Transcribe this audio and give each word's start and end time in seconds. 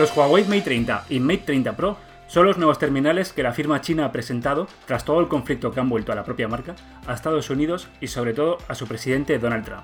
Los 0.00 0.16
Huawei 0.16 0.44
Mate 0.44 0.62
30 0.62 1.04
y 1.10 1.20
Mate 1.20 1.42
30 1.44 1.76
Pro 1.76 1.98
son 2.26 2.46
los 2.46 2.56
nuevos 2.56 2.78
terminales 2.78 3.34
que 3.34 3.42
la 3.42 3.52
firma 3.52 3.82
china 3.82 4.06
ha 4.06 4.12
presentado 4.12 4.66
tras 4.86 5.04
todo 5.04 5.20
el 5.20 5.28
conflicto 5.28 5.72
que 5.72 5.80
han 5.80 5.90
vuelto 5.90 6.10
a 6.10 6.14
la 6.14 6.24
propia 6.24 6.48
marca, 6.48 6.74
a 7.06 7.12
Estados 7.12 7.50
Unidos 7.50 7.86
y 8.00 8.06
sobre 8.06 8.32
todo 8.32 8.56
a 8.66 8.74
su 8.74 8.86
presidente 8.86 9.38
Donald 9.38 9.66
Trump. 9.66 9.82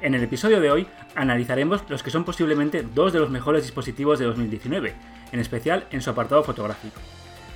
En 0.00 0.14
el 0.14 0.22
episodio 0.22 0.60
de 0.60 0.70
hoy 0.70 0.86
analizaremos 1.16 1.82
los 1.88 2.04
que 2.04 2.12
son 2.12 2.22
posiblemente 2.22 2.84
dos 2.94 3.12
de 3.12 3.18
los 3.18 3.30
mejores 3.30 3.64
dispositivos 3.64 4.20
de 4.20 4.26
2019, 4.26 4.94
en 5.32 5.40
especial 5.40 5.84
en 5.90 6.00
su 6.00 6.10
apartado 6.10 6.44
fotográfico. 6.44 7.00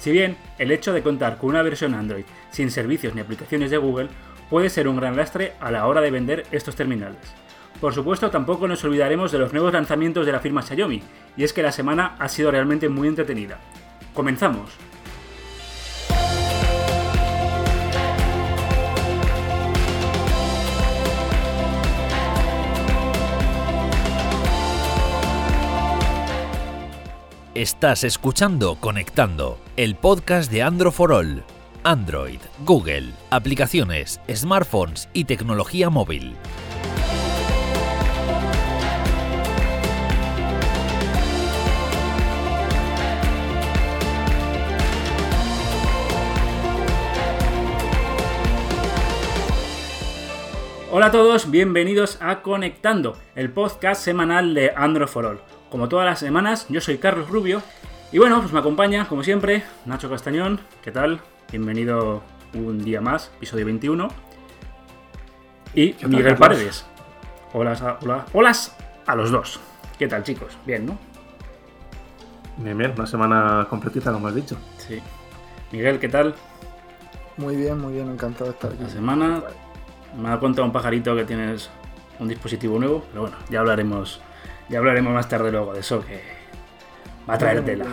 Si 0.01 0.11
bien 0.11 0.37
el 0.59 0.73
hecho 0.73 0.92
de 0.92 1.05
contar 1.05 1.38
con 1.38 1.51
una 1.51 1.62
versión 1.62 1.95
Android 1.95 2.24
sin 2.51 2.73
servicios 2.73 3.15
ni 3.15 3.20
aplicaciones 3.20 3.70
de 3.70 3.77
Google 3.79 4.09
puede 4.51 4.69
ser 4.69 4.88
un 4.88 4.97
gran 4.97 5.16
lastre 5.16 5.52
a 5.61 5.70
la 5.70 5.87
hora 5.87 6.01
de 6.01 6.11
vender 6.11 6.45
estos 6.51 6.74
terminales. 6.74 7.44
Por 7.80 7.92
supuesto, 7.92 8.30
tampoco 8.30 8.66
nos 8.66 8.83
olvidaremos 8.84 9.30
de 9.33 9.38
los 9.38 9.52
nuevos 9.52 9.73
lanzamientos 9.73 10.24
de 10.24 10.32
la 10.32 10.41
firma 10.41 10.62
Xiaomi, 10.62 11.02
y 11.37 11.45
es 11.45 11.52
que 11.52 11.62
la 11.62 11.73
semana 11.73 12.16
ha 12.19 12.28
sido 12.28 12.51
realmente 12.51 12.88
muy 12.88 13.09
entretenida. 13.09 13.59
¡Comenzamos! 14.15 14.70
Estás 27.54 28.02
escuchando 28.02 28.77
Conectando, 28.80 29.59
el 29.77 29.95
podcast 29.95 30.51
de 30.51 30.62
Android 30.62 30.93
for 30.93 31.12
All. 31.12 31.45
Android, 31.84 32.41
Google, 32.65 33.12
aplicaciones, 33.30 34.20
smartphones 34.29 35.09
y 35.12 35.24
tecnología 35.24 35.88
móvil. 35.88 36.34
Hola 50.96 51.06
a 51.06 51.10
todos, 51.10 51.50
bienvenidos 51.50 52.18
a 52.23 52.40
Conectando, 52.40 53.18
el 53.34 53.50
podcast 53.50 54.00
semanal 54.00 54.54
de 54.54 54.73
Android 54.76 55.09
for 55.09 55.26
All. 55.26 55.40
Como 55.68 55.88
todas 55.88 56.06
las 56.06 56.20
semanas, 56.20 56.66
yo 56.68 56.80
soy 56.80 56.98
Carlos 56.98 57.28
Rubio 57.30 57.62
y 58.12 58.18
bueno, 58.18 58.40
pues 58.40 58.52
me 58.52 58.60
acompaña, 58.60 59.09
como 59.09 59.24
siempre, 59.24 59.65
Nacho 59.87 60.09
Castañón. 60.09 60.60
¿Qué 60.84 60.92
tal? 60.92 61.20
Bienvenido 61.50 62.22
un 62.54 62.78
día 62.78 63.00
más, 63.00 63.32
episodio 63.38 63.65
21. 63.65 64.06
Y 65.75 65.97
Miguel 66.06 66.37
Paredes. 66.37 66.87
Hola, 67.53 67.98
hola, 68.00 68.26
hola 68.32 68.53
a 69.04 69.16
los 69.16 69.32
dos. 69.32 69.59
¿Qué 69.98 70.06
tal, 70.06 70.22
chicos? 70.22 70.56
Bien, 70.65 70.87
¿no? 70.87 70.97
Bien, 72.59 72.78
bien, 72.78 72.92
una 72.97 73.09
semana 73.09 73.66
completita, 73.69 74.12
como 74.12 74.28
has 74.28 74.34
dicho. 74.37 74.56
Sí. 74.78 75.03
Miguel, 75.72 75.98
¿qué 75.98 76.09
tal? 76.09 76.37
Muy 77.37 77.56
bien, 77.56 77.81
muy 77.81 77.94
bien, 77.94 78.12
encantado 78.12 78.44
de 78.44 78.50
estar 78.53 78.72
aquí. 78.72 78.84
La 78.84 78.91
semana 78.91 79.42
me 80.19 80.31
ha 80.31 80.38
contado 80.38 80.66
un 80.66 80.72
pajarito 80.72 81.15
que 81.16 81.25
tienes 81.25 81.70
un 82.19 82.28
dispositivo 82.28 82.78
nuevo, 82.78 83.04
pero 83.10 83.22
bueno, 83.22 83.37
ya 83.50 83.60
hablaremos, 83.60 84.21
ya 84.69 84.78
hablaremos 84.78 85.12
más 85.12 85.28
tarde 85.28 85.50
luego 85.50 85.72
de 85.72 85.81
eso, 85.81 86.04
que 86.04 86.21
va 87.28 87.34
a 87.34 87.38
traer 87.38 87.65
tela. 87.65 87.87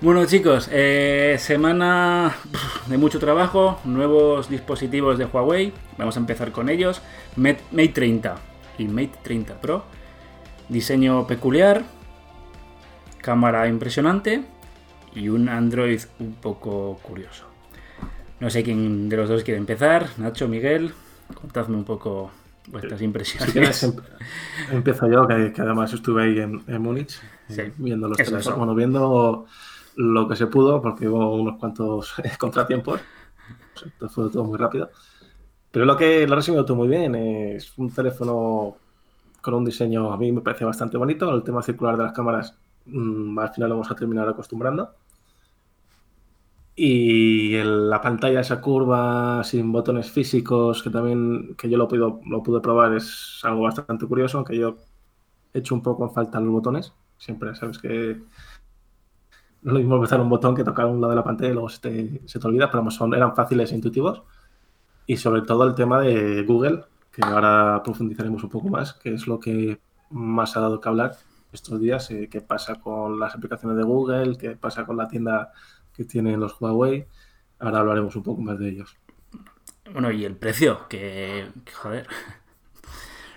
Bueno 0.00 0.26
chicos, 0.26 0.68
eh, 0.72 1.36
semana 1.38 2.34
de 2.88 2.98
mucho 2.98 3.18
trabajo, 3.18 3.80
nuevos 3.84 4.50
dispositivos 4.50 5.18
de 5.18 5.24
Huawei, 5.24 5.72
vamos 5.96 6.16
a 6.16 6.20
empezar 6.20 6.52
con 6.52 6.68
ellos, 6.68 7.00
Mate, 7.36 7.60
Mate 7.70 7.88
30 7.88 8.34
y 8.78 8.84
Mate 8.88 9.12
30 9.22 9.60
Pro, 9.60 9.84
diseño 10.68 11.26
peculiar, 11.26 11.84
cámara 13.22 13.68
impresionante 13.68 14.42
y 15.14 15.28
un 15.28 15.48
Android 15.48 16.00
un 16.18 16.34
poco 16.34 16.98
curioso. 17.02 17.46
No 18.40 18.50
sé 18.50 18.62
quién 18.62 19.08
de 19.08 19.16
los 19.16 19.28
dos 19.28 19.44
quiere 19.44 19.58
empezar, 19.58 20.08
Nacho, 20.18 20.48
Miguel, 20.48 20.92
contadme 21.34 21.76
un 21.76 21.84
poco 21.84 22.30
vuestras 22.68 23.00
impresiones. 23.02 23.76
Si 23.76 23.92
empiezo 24.74 25.08
yo, 25.08 25.26
que, 25.26 25.52
que, 25.52 25.62
además 25.62 25.92
estuve 25.92 26.24
ahí 26.24 26.38
en, 26.38 26.62
en 26.66 26.82
Múnich, 26.82 27.20
Sí, 27.48 27.62
viendo 27.76 28.08
los 28.08 28.18
eso. 28.18 28.56
bueno, 28.56 28.74
viendo 28.74 29.46
lo 29.96 30.28
que 30.28 30.36
se 30.36 30.46
pudo, 30.46 30.80
porque 30.80 31.08
hubo 31.08 31.34
unos 31.36 31.58
cuantos 31.58 32.14
contratiempos, 32.38 33.00
entonces 33.84 34.14
fue 34.14 34.30
todo 34.30 34.44
muy 34.44 34.58
rápido. 34.58 34.90
Pero 35.70 35.84
lo 35.84 35.96
que 35.96 36.26
lo 36.26 36.32
he 36.32 36.36
resumido 36.36 36.64
todo 36.64 36.76
muy 36.76 36.88
bien, 36.88 37.14
es 37.14 37.76
un 37.76 37.90
teléfono 37.92 38.76
con 39.40 39.54
un 39.54 39.64
diseño, 39.64 40.12
a 40.12 40.16
mí 40.16 40.32
me 40.32 40.40
parece 40.40 40.64
bastante 40.64 40.96
bonito, 40.96 41.34
el 41.34 41.42
tema 41.42 41.62
circular 41.62 41.96
de 41.96 42.04
las 42.04 42.12
cámaras, 42.12 42.56
mmm, 42.86 43.38
al 43.38 43.52
final 43.52 43.68
lo 43.68 43.74
vamos 43.76 43.90
a 43.90 43.94
terminar 43.94 44.28
acostumbrando. 44.28 44.94
Y 46.76 47.54
el- 47.54 47.88
la 47.90 48.00
pantalla 48.00 48.40
esa 48.40 48.60
curva 48.60 49.42
sin 49.44 49.70
botones 49.72 50.10
físicos, 50.10 50.82
que 50.82 50.90
también 50.90 51.54
que 51.56 51.70
yo 51.70 51.78
lo, 51.78 51.86
puedo, 51.88 52.20
lo 52.26 52.42
pude 52.42 52.60
probar, 52.60 52.94
es 52.94 53.40
algo 53.44 53.62
bastante 53.62 54.06
curioso, 54.06 54.38
aunque 54.38 54.56
yo 54.58 54.76
he 55.54 55.60
hecho 55.60 55.74
un 55.74 55.82
poco 55.82 56.04
en 56.04 56.12
falta 56.12 56.40
los 56.40 56.52
botones. 56.52 56.94
Siempre 57.18 57.54
sabes 57.56 57.78
que 57.78 58.22
no 59.62 59.70
es 59.70 59.74
lo 59.74 59.78
mismo 59.78 59.96
empezar 59.96 60.20
un 60.20 60.28
botón 60.28 60.54
que 60.54 60.64
tocar 60.64 60.86
un 60.86 61.00
lado 61.00 61.10
de 61.12 61.16
la 61.16 61.24
pantalla 61.24 61.50
y 61.50 61.54
luego 61.54 61.68
se 61.68 61.80
te, 61.80 62.22
se 62.28 62.38
te 62.38 62.46
olvida, 62.46 62.70
pero 62.70 62.90
son, 62.90 63.14
eran 63.14 63.34
fáciles 63.34 63.72
e 63.72 63.74
intuitivos. 63.76 64.22
Y 65.06 65.16
sobre 65.18 65.42
todo 65.42 65.64
el 65.66 65.74
tema 65.74 66.00
de 66.00 66.44
Google, 66.44 66.84
que 67.12 67.22
ahora 67.24 67.82
profundizaremos 67.84 68.44
un 68.44 68.50
poco 68.50 68.68
más, 68.68 68.94
que 68.94 69.14
es 69.14 69.26
lo 69.26 69.40
que 69.40 69.80
más 70.10 70.56
ha 70.56 70.60
dado 70.60 70.80
que 70.80 70.88
hablar 70.88 71.16
estos 71.52 71.80
días, 71.80 72.10
eh, 72.10 72.28
qué 72.30 72.40
pasa 72.42 72.76
con 72.76 73.20
las 73.20 73.34
aplicaciones 73.34 73.78
de 73.78 73.84
Google, 73.84 74.36
qué 74.38 74.56
pasa 74.56 74.86
con 74.86 74.96
la 74.98 75.08
tienda 75.08 75.52
que 75.96 76.04
tienen 76.04 76.40
los 76.40 76.60
Huawei. 76.60 77.06
Ahora 77.58 77.78
hablaremos 77.80 78.14
un 78.16 78.22
poco 78.22 78.42
más 78.42 78.58
de 78.58 78.68
ellos. 78.68 78.96
Bueno, 79.92 80.10
y 80.10 80.24
el 80.24 80.36
precio, 80.36 80.86
que, 80.88 81.46
joder, 81.74 82.06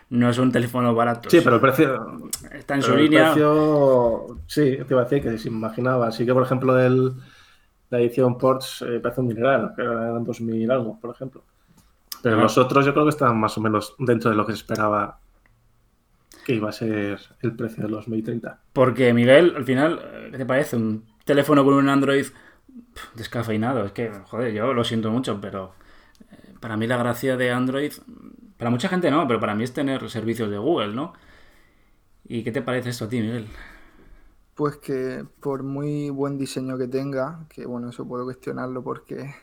no 0.09 0.29
es 0.29 0.37
un 0.37 0.51
teléfono 0.51 0.93
barato. 0.95 1.29
Sí, 1.29 1.41
pero 1.43 1.55
el 1.57 1.61
precio, 1.61 2.29
está 2.53 2.75
en 2.75 2.81
su 2.81 2.87
Pero 2.91 2.99
el 2.99 3.03
línea. 3.05 3.31
precio, 3.33 4.39
sí, 4.47 4.77
te 4.77 4.93
iba 4.93 5.01
a 5.01 5.03
decir 5.05 5.21
que 5.21 5.37
se 5.37 5.49
imaginaba. 5.49 6.07
Así 6.07 6.25
que, 6.25 6.33
por 6.33 6.43
ejemplo, 6.43 6.79
el, 6.79 7.13
la 7.89 7.99
edición 7.99 8.37
Ports 8.37 8.83
eh, 8.87 8.99
parece 9.01 9.21
un 9.21 9.27
dineral, 9.29 9.73
que 9.75 9.81
eran 9.81 10.25
2.000 10.25 10.71
algo, 10.71 10.99
por 10.99 11.13
ejemplo. 11.13 11.43
Pero 12.23 12.37
Ah. 12.37 12.41
los 12.43 12.57
otros 12.57 12.85
yo 12.85 12.93
creo 12.93 13.05
que 13.05 13.11
están 13.11 13.37
más 13.39 13.57
o 13.57 13.61
menos 13.61 13.95
dentro 13.99 14.31
de 14.31 14.37
lo 14.37 14.45
que 14.45 14.53
se 14.53 14.57
esperaba 14.59 15.19
que 16.45 16.53
iba 16.55 16.69
a 16.69 16.71
ser 16.71 17.19
el 17.41 17.55
precio 17.55 17.83
de 17.83 17.89
los 17.89 18.07
Mate 18.07 18.23
30. 18.23 18.59
Porque, 18.71 19.13
Miguel, 19.13 19.53
al 19.57 19.65
final, 19.65 20.29
¿qué 20.31 20.37
te 20.37 20.45
parece? 20.45 20.77
Un 20.77 21.05
teléfono 21.25 21.63
con 21.65 21.73
un 21.73 21.89
Android 21.89 22.25
descafeinado. 23.15 23.85
Es 23.85 23.91
que, 23.91 24.11
joder, 24.25 24.53
yo 24.53 24.73
lo 24.73 24.83
siento 24.83 25.11
mucho, 25.11 25.39
pero 25.41 25.73
eh, 26.31 26.53
para 26.61 26.77
mí 26.77 26.87
la 26.87 26.97
gracia 26.97 27.37
de 27.37 27.51
Android, 27.51 27.93
para 28.57 28.71
mucha 28.71 28.89
gente 28.89 29.11
no, 29.11 29.27
pero 29.27 29.39
para 29.39 29.55
mí 29.55 29.63
es 29.63 29.73
tener 29.73 30.09
servicios 30.09 30.49
de 30.51 30.57
Google, 30.57 30.93
¿no? 30.95 31.13
¿Y 32.25 32.43
qué 32.43 32.51
te 32.51 32.61
parece 32.61 32.89
esto 32.89 33.05
a 33.05 33.09
ti, 33.09 33.19
Miguel? 33.21 33.47
Pues 34.55 34.75
que 34.77 35.25
por 35.39 35.63
muy 35.63 36.09
buen 36.09 36.37
diseño 36.37 36.77
que 36.77 36.87
tenga, 36.89 37.47
que 37.49 37.65
bueno, 37.65 37.89
eso 37.89 38.05
puedo 38.05 38.25
cuestionarlo 38.25 38.83
porque 38.83 39.33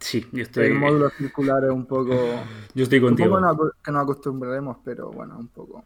Sí, 0.00 0.26
yo 0.32 0.42
estoy, 0.42 0.66
el 0.66 0.74
módulo 0.74 1.10
circular 1.16 1.64
es 1.64 1.70
un 1.70 1.86
poco... 1.86 2.50
yo 2.74 2.82
estoy 2.84 3.00
Un 3.08 3.16
contigo. 3.16 3.18
poco 3.18 3.40
no 3.40 3.48
aco- 3.50 3.72
que 3.84 3.92
nos 3.92 4.02
acostumbraremos, 4.04 4.78
pero 4.84 5.12
bueno, 5.12 5.38
un 5.38 5.48
poco. 5.48 5.84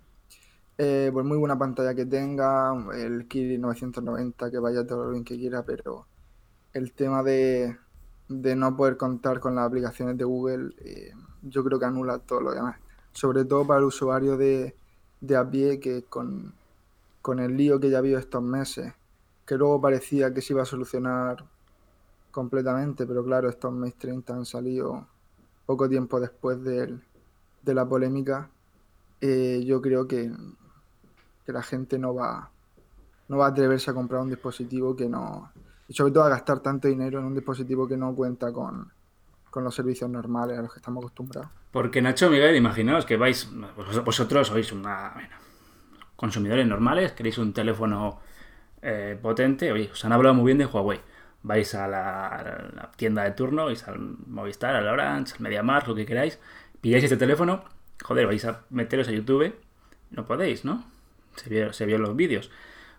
Eh, 0.78 1.10
por 1.12 1.24
muy 1.24 1.38
buena 1.38 1.58
pantalla 1.58 1.94
que 1.94 2.06
tenga, 2.06 2.72
el 2.94 3.28
Kirin 3.28 3.60
990 3.62 4.50
que 4.50 4.58
vaya 4.60 4.86
todo 4.86 5.04
lo 5.06 5.10
bien 5.12 5.24
que 5.24 5.36
quiera, 5.38 5.64
pero 5.64 6.08
el 6.72 6.92
tema 6.92 7.22
de, 7.22 7.76
de 8.28 8.56
no 8.56 8.76
poder 8.76 8.96
contar 8.96 9.40
con 9.40 9.54
las 9.54 9.66
aplicaciones 9.66 10.16
de 10.18 10.24
Google, 10.24 10.74
eh, 10.78 11.12
yo 11.42 11.64
creo 11.64 11.78
que 11.78 11.86
anula 11.86 12.18
todo 12.18 12.40
lo 12.40 12.52
demás. 12.52 12.76
Sobre 13.12 13.44
todo 13.44 13.66
para 13.66 13.80
el 13.80 13.86
usuario 13.86 14.36
de, 14.36 14.74
de 15.20 15.36
a 15.36 15.48
pie 15.48 15.80
que 15.80 16.04
con, 16.04 16.52
con 17.22 17.38
el 17.40 17.56
lío 17.56 17.80
que 17.80 17.90
ya 17.90 17.96
ha 17.96 18.00
habido 18.00 18.18
estos 18.18 18.42
meses, 18.42 18.92
que 19.46 19.56
luego 19.56 19.80
parecía 19.80 20.32
que 20.34 20.42
se 20.42 20.52
iba 20.52 20.62
a 20.62 20.66
solucionar 20.66 21.44
completamente, 22.30 23.06
pero 23.06 23.24
claro, 23.24 23.48
estos 23.48 23.72
Mate 23.72 23.96
30 23.98 24.34
han 24.34 24.44
salido 24.44 25.06
poco 25.66 25.88
tiempo 25.88 26.20
después 26.20 26.62
del- 26.62 27.02
de 27.62 27.74
la 27.74 27.86
polémica, 27.88 28.50
eh, 29.20 29.62
yo 29.66 29.80
creo 29.82 30.06
que, 30.06 30.30
que 31.44 31.52
la 31.52 31.62
gente 31.62 31.98
no 31.98 32.14
va, 32.14 32.50
no 33.28 33.38
va 33.38 33.46
a 33.46 33.50
atreverse 33.50 33.90
a 33.90 33.94
comprar 33.94 34.20
un 34.22 34.28
dispositivo 34.28 34.94
que 34.96 35.08
no, 35.08 35.50
y 35.88 35.94
sobre 35.94 36.12
todo 36.12 36.24
a 36.24 36.28
gastar 36.28 36.60
tanto 36.60 36.86
dinero 36.86 37.18
en 37.18 37.24
un 37.24 37.34
dispositivo 37.34 37.88
que 37.88 37.96
no 37.96 38.14
cuenta 38.14 38.52
con, 38.52 38.92
con 39.50 39.64
los 39.64 39.74
servicios 39.74 40.08
normales 40.10 40.58
a 40.58 40.62
los 40.62 40.72
que 40.72 40.78
estamos 40.80 41.02
acostumbrados. 41.02 41.50
Porque 41.72 42.02
Nacho, 42.02 42.30
Miguel, 42.30 42.54
imaginaos 42.56 43.04
que 43.06 43.16
vais, 43.16 43.48
vos- 43.76 44.04
vosotros 44.04 44.48
sois 44.48 44.70
una, 44.72 45.10
bueno, 45.14 45.36
consumidores 46.16 46.66
normales, 46.66 47.12
queréis 47.12 47.38
un 47.38 47.52
teléfono 47.52 48.20
eh, 48.82 49.18
potente, 49.20 49.72
oye, 49.72 49.90
os 49.92 50.04
han 50.04 50.12
hablado 50.12 50.34
muy 50.34 50.46
bien 50.46 50.58
de 50.58 50.66
Huawei. 50.66 51.00
Vais 51.42 51.72
a 51.74 51.86
la, 51.86 52.90
tienda 52.96 53.22
de 53.22 53.30
turno, 53.30 53.66
vais 53.66 53.86
al 53.86 53.98
Movistar, 54.26 54.74
al 54.74 54.88
Orange, 54.88 55.34
al 55.34 55.40
MediaMarkt, 55.40 55.88
lo 55.88 55.94
que 55.94 56.04
queráis, 56.04 56.38
pilláis 56.80 57.04
este 57.04 57.16
teléfono, 57.16 57.62
joder, 58.02 58.26
vais 58.26 58.44
a 58.44 58.62
meteros 58.70 59.08
a 59.08 59.12
YouTube, 59.12 59.54
no 60.10 60.26
podéis, 60.26 60.64
¿no? 60.64 60.84
Se 61.36 61.48
vio, 61.48 61.72
se 61.72 61.86
los 61.86 62.16
vídeos. 62.16 62.50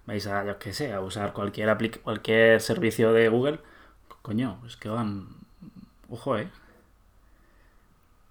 Vais 0.09 0.25
a, 0.25 0.43
yo 0.43 0.57
qué 0.57 0.73
sé, 0.73 0.91
a 0.91 1.01
usar 1.01 1.33
cualquier, 1.33 1.77
cualquier 2.01 2.59
servicio 2.61 3.13
de 3.13 3.29
Google, 3.29 3.59
coño, 4.23 4.59
es 4.65 4.75
que 4.75 4.89
van... 4.89 5.27
Ojo, 6.09 6.35
¿eh? 6.35 6.49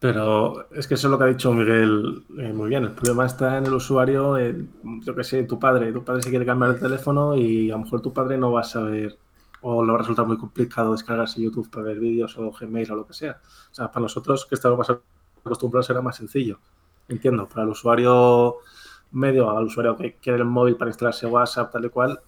Pero 0.00 0.68
es 0.72 0.88
que 0.88 0.94
eso 0.94 1.06
es 1.06 1.10
lo 1.10 1.18
que 1.18 1.24
ha 1.24 1.28
dicho 1.28 1.52
Miguel 1.52 2.24
eh, 2.36 2.52
muy 2.52 2.68
bien. 2.68 2.84
El 2.84 2.92
problema 2.92 3.26
está 3.26 3.58
en 3.58 3.66
el 3.66 3.74
usuario, 3.74 4.36
yo 4.38 5.14
que 5.14 5.24
sé, 5.24 5.44
tu 5.44 5.58
padre. 5.58 5.92
Tu 5.92 6.04
padre 6.04 6.22
se 6.22 6.30
quiere 6.30 6.44
cambiar 6.46 6.72
el 6.72 6.80
teléfono 6.80 7.36
y 7.36 7.70
a 7.70 7.74
lo 7.74 7.84
mejor 7.84 8.00
tu 8.00 8.12
padre 8.12 8.38
no 8.38 8.52
va 8.52 8.60
a 8.60 8.64
saber 8.64 9.16
o 9.60 9.84
le 9.84 9.92
va 9.92 9.98
a 9.98 10.00
resultar 10.00 10.26
muy 10.26 10.36
complicado 10.36 10.92
descargarse 10.92 11.40
YouTube 11.40 11.70
para 11.70 11.86
ver 11.86 12.00
vídeos 12.00 12.36
o 12.38 12.50
Gmail 12.50 12.90
o 12.92 12.96
lo 12.96 13.06
que 13.06 13.14
sea. 13.14 13.40
O 13.70 13.74
sea, 13.74 13.90
para 13.90 14.02
nosotros 14.02 14.46
que 14.46 14.56
estamos 14.56 14.88
acostumbrados 15.44 15.90
era 15.90 16.00
más 16.00 16.16
sencillo. 16.16 16.58
Entiendo, 17.08 17.48
para 17.48 17.62
el 17.62 17.70
usuario 17.70 18.56
medio, 19.12 19.50
al 19.50 19.64
usuario 19.64 19.96
que 19.96 20.14
quiere 20.14 20.38
el 20.38 20.44
móvil 20.44 20.76
para 20.76 20.90
instalarse 20.90 21.26
WhatsApp, 21.26 21.72
tal 21.72 21.84
y 21.84 21.88
cual, 21.88 22.20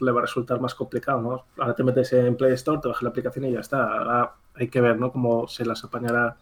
le 0.00 0.12
va 0.12 0.20
a 0.20 0.22
resultar 0.22 0.60
más 0.60 0.74
complicado, 0.74 1.20
¿no? 1.22 1.44
Ahora 1.58 1.74
te 1.74 1.82
metes 1.82 2.12
en 2.12 2.36
Play 2.36 2.52
Store, 2.52 2.80
te 2.80 2.88
bajas 2.88 3.02
la 3.02 3.08
aplicación 3.08 3.46
y 3.46 3.52
ya 3.52 3.60
está. 3.60 3.98
Ahora 3.98 4.34
hay 4.54 4.68
que 4.68 4.80
ver, 4.80 4.98
¿no? 4.98 5.10
Cómo 5.10 5.48
se 5.48 5.64
las 5.64 5.82
apañará 5.84 6.36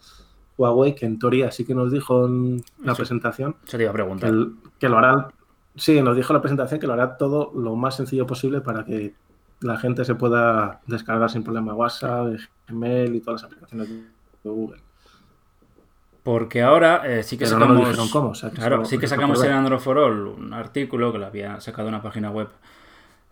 Huawei, 0.59 0.95
que 0.95 1.07
en 1.07 1.19
teoría 1.19 1.51
sí 1.51 1.65
que 1.65 1.75
nos 1.75 1.93
dijo 1.93 2.27
en 2.27 2.63
la 2.83 2.95
presentación. 2.95 3.57
Se 3.65 3.77
te 3.77 3.85
iba 3.85 3.91
a 3.91 3.95
preguntar. 3.95 4.33
Que, 4.79 4.89
lo 4.89 4.99
hará. 4.99 5.29
Sí, 5.77 6.03
nos 6.03 6.17
dijo 6.17 6.33
en 6.33 6.37
la 6.37 6.43
presentación 6.43 6.81
que 6.81 6.87
lo 6.87 6.93
hará 6.93 7.17
todo 7.17 7.53
lo 7.55 7.77
más 7.77 7.97
sencillo 7.97 8.27
posible 8.27 8.61
para 8.61 8.85
que 8.85 9.15
la 9.61 9.79
gente 9.79 10.05
se 10.05 10.15
pueda 10.15 10.81
descargar 10.87 11.31
sin 11.31 11.45
problema 11.45 11.75
WhatsApp, 11.75 12.35
Gmail 12.69 13.15
y 13.15 13.21
todas 13.21 13.43
las 13.43 13.51
aplicaciones 13.51 13.89
de 13.89 14.51
Google. 14.51 14.81
Porque 16.23 16.63
ahora 16.63 17.03
eh, 17.07 17.23
sí 17.23 17.39
que 17.39 17.47
sacamos. 17.47 18.43
claro, 18.55 18.85
sí 18.85 18.99
que 18.99 19.07
sacamos 19.07 19.43
en 19.43 19.53
Android 19.53 19.81
for 19.81 19.99
All 19.99 20.27
un 20.27 20.53
artículo 20.53 21.13
que 21.13 21.19
lo 21.19 21.27
había 21.27 21.61
sacado 21.61 21.89
una 21.89 22.03
página 22.03 22.31
web 22.31 22.49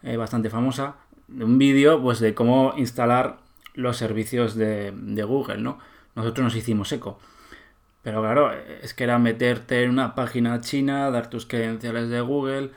eh, 0.02 0.17
bastante 0.17 0.49
famosa, 0.49 0.94
un 1.29 1.58
vídeo 1.58 2.00
pues 2.00 2.20
de 2.20 2.35
cómo 2.35 2.73
instalar 2.76 3.38
los 3.75 3.96
servicios 3.96 4.55
de, 4.55 4.93
de, 4.93 5.23
Google, 5.23 5.58
¿no? 5.58 5.79
Nosotros 6.14 6.44
nos 6.44 6.56
hicimos 6.56 6.90
eco. 6.93 7.19
Pero 8.02 8.23
claro, 8.23 8.52
es 8.52 8.94
que 8.94 9.05
era 9.05 9.19
meterte 9.19 9.82
en 9.82 9.91
una 9.91 10.14
página 10.14 10.61
china, 10.61 11.11
dar 11.11 11.29
tus 11.29 11.46
credenciales 11.46 12.08
de 12.08 12.20
Google 12.20 12.70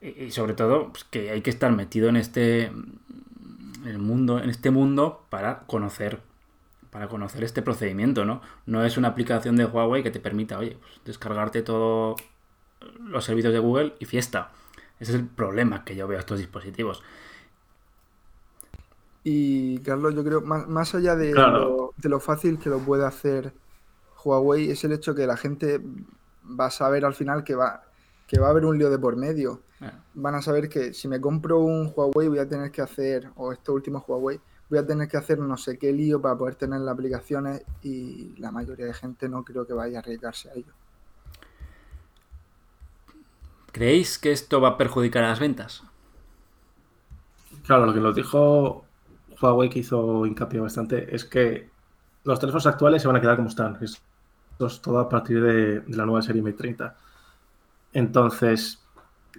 y, 0.00 0.30
sobre 0.30 0.54
todo 0.54 0.90
pues, 0.92 1.04
que 1.04 1.30
hay 1.30 1.40
que 1.42 1.50
estar 1.50 1.72
metido 1.72 2.08
en 2.08 2.16
este 2.16 2.72
el 3.86 3.98
mundo, 3.98 4.38
en 4.38 4.50
este 4.50 4.70
mundo 4.70 5.24
para 5.30 5.60
conocer 5.60 6.20
para 6.90 7.08
conocer 7.08 7.44
este 7.44 7.62
procedimiento, 7.62 8.24
¿no? 8.24 8.42
No 8.66 8.84
es 8.84 8.96
una 8.96 9.08
aplicación 9.08 9.56
de 9.56 9.64
Huawei 9.64 10.02
que 10.02 10.10
te 10.10 10.20
permita, 10.20 10.58
oye, 10.58 10.76
pues, 10.80 10.92
descargarte 11.04 11.62
todos 11.62 12.20
los 12.98 13.24
servicios 13.24 13.52
de 13.52 13.58
Google 13.58 13.94
y 13.98 14.04
fiesta. 14.04 14.50
Ese 14.98 15.12
es 15.12 15.18
el 15.18 15.26
problema 15.26 15.84
que 15.84 15.96
yo 15.96 16.08
veo 16.08 16.18
a 16.18 16.20
estos 16.20 16.38
dispositivos. 16.38 17.02
Y 19.22 19.78
Carlos, 19.80 20.14
yo 20.14 20.24
creo, 20.24 20.40
más, 20.40 20.94
allá 20.94 21.14
de, 21.14 21.32
lo, 21.32 21.92
de, 21.96 22.08
lo, 22.08 22.20
fácil 22.20 22.58
que 22.58 22.70
lo 22.70 22.78
puede 22.78 23.04
hacer 23.04 23.52
Huawei, 24.24 24.70
es 24.70 24.82
el 24.84 24.92
hecho 24.92 25.14
que 25.14 25.26
la 25.26 25.36
gente 25.36 25.80
va 26.58 26.66
a 26.66 26.70
saber 26.70 27.04
al 27.04 27.14
final 27.14 27.44
que 27.44 27.54
va, 27.54 27.84
que 28.26 28.40
va 28.40 28.48
a 28.48 28.50
haber 28.50 28.64
un 28.64 28.78
lío 28.78 28.90
de 28.90 28.98
por 28.98 29.16
medio. 29.16 29.60
Ah. 29.80 29.92
Van 30.14 30.34
a 30.34 30.42
saber 30.42 30.68
que 30.68 30.94
si 30.94 31.06
me 31.06 31.20
compro 31.20 31.60
un 31.60 31.92
Huawei 31.94 32.28
voy 32.28 32.38
a 32.38 32.48
tener 32.48 32.70
que 32.70 32.82
hacer, 32.82 33.30
o 33.36 33.52
este 33.52 33.70
último 33.70 34.04
Huawei, 34.06 34.40
voy 34.70 34.78
a 34.78 34.86
tener 34.86 35.08
que 35.08 35.16
hacer 35.16 35.38
no 35.40 35.56
sé 35.56 35.76
qué 35.76 35.92
lío 35.92 36.22
para 36.22 36.38
poder 36.38 36.54
tener 36.54 36.80
las 36.80 36.94
aplicaciones 36.94 37.62
y 37.82 38.34
la 38.38 38.52
mayoría 38.52 38.86
de 38.86 38.94
gente 38.94 39.28
no 39.28 39.44
creo 39.44 39.66
que 39.66 39.72
vaya 39.72 39.98
a 39.98 40.00
arriesgarse 40.00 40.48
a 40.48 40.54
ello. 40.54 40.72
¿Creéis 43.72 44.18
que 44.18 44.30
esto 44.30 44.60
va 44.60 44.70
a 44.70 44.76
perjudicar 44.76 45.24
a 45.24 45.28
las 45.28 45.40
ventas? 45.40 45.82
Claro, 47.64 47.86
lo 47.86 47.92
que 47.92 48.00
nos 48.00 48.14
dijo 48.14 48.84
Huawei 49.40 49.68
que 49.68 49.80
hizo 49.80 50.24
hincapié 50.24 50.60
bastante 50.60 51.14
es 51.14 51.24
que 51.24 51.68
los 52.24 52.38
teléfonos 52.38 52.66
actuales 52.66 53.02
se 53.02 53.08
van 53.08 53.16
a 53.16 53.20
quedar 53.20 53.36
como 53.36 53.48
están. 53.48 53.76
Esto 53.80 54.66
es 54.66 54.80
todo 54.80 54.98
a 54.98 55.08
partir 55.08 55.42
de, 55.42 55.82
la 55.88 56.04
nueva 56.04 56.22
serie 56.22 56.42
Mate 56.42 56.56
30. 56.56 56.96
Entonces, 57.92 58.84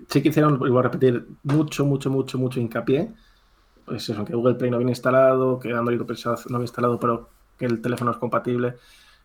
sí 0.09 0.21
que 0.21 0.29
hicieron, 0.29 0.59
voy 0.59 0.77
a 0.77 0.81
repetir, 0.81 1.27
mucho, 1.43 1.85
mucho, 1.85 2.09
mucho, 2.09 2.37
mucho 2.37 2.59
hincapié 2.59 3.13
pues 3.85 4.09
eso, 4.09 4.23
que 4.25 4.33
Google 4.33 4.55
Play 4.55 4.71
no 4.71 4.77
viene 4.77 4.91
instalado, 4.91 5.59
que 5.59 5.73
Android 5.73 5.99
no 5.99 6.05
viene 6.05 6.63
instalado, 6.63 6.99
pero 6.99 7.29
que 7.57 7.65
el 7.65 7.81
teléfono 7.81 8.11
es 8.11 8.17
compatible, 8.17 8.75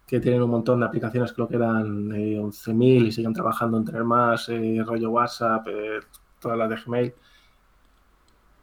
que 0.06 0.20
tienen 0.20 0.42
un 0.42 0.50
montón 0.50 0.80
de 0.80 0.86
aplicaciones, 0.86 1.32
creo 1.32 1.48
que 1.48 1.56
eran 1.56 2.10
11.000 2.10 3.02
eh, 3.04 3.06
y 3.06 3.12
siguen 3.12 3.32
trabajando 3.32 3.78
en 3.78 3.84
tener 3.84 4.04
más, 4.04 4.48
eh, 4.48 4.82
rollo 4.84 5.10
WhatsApp, 5.10 5.66
eh, 5.68 6.00
todas 6.40 6.58
las 6.58 6.70
de 6.70 6.76
Gmail. 6.76 7.14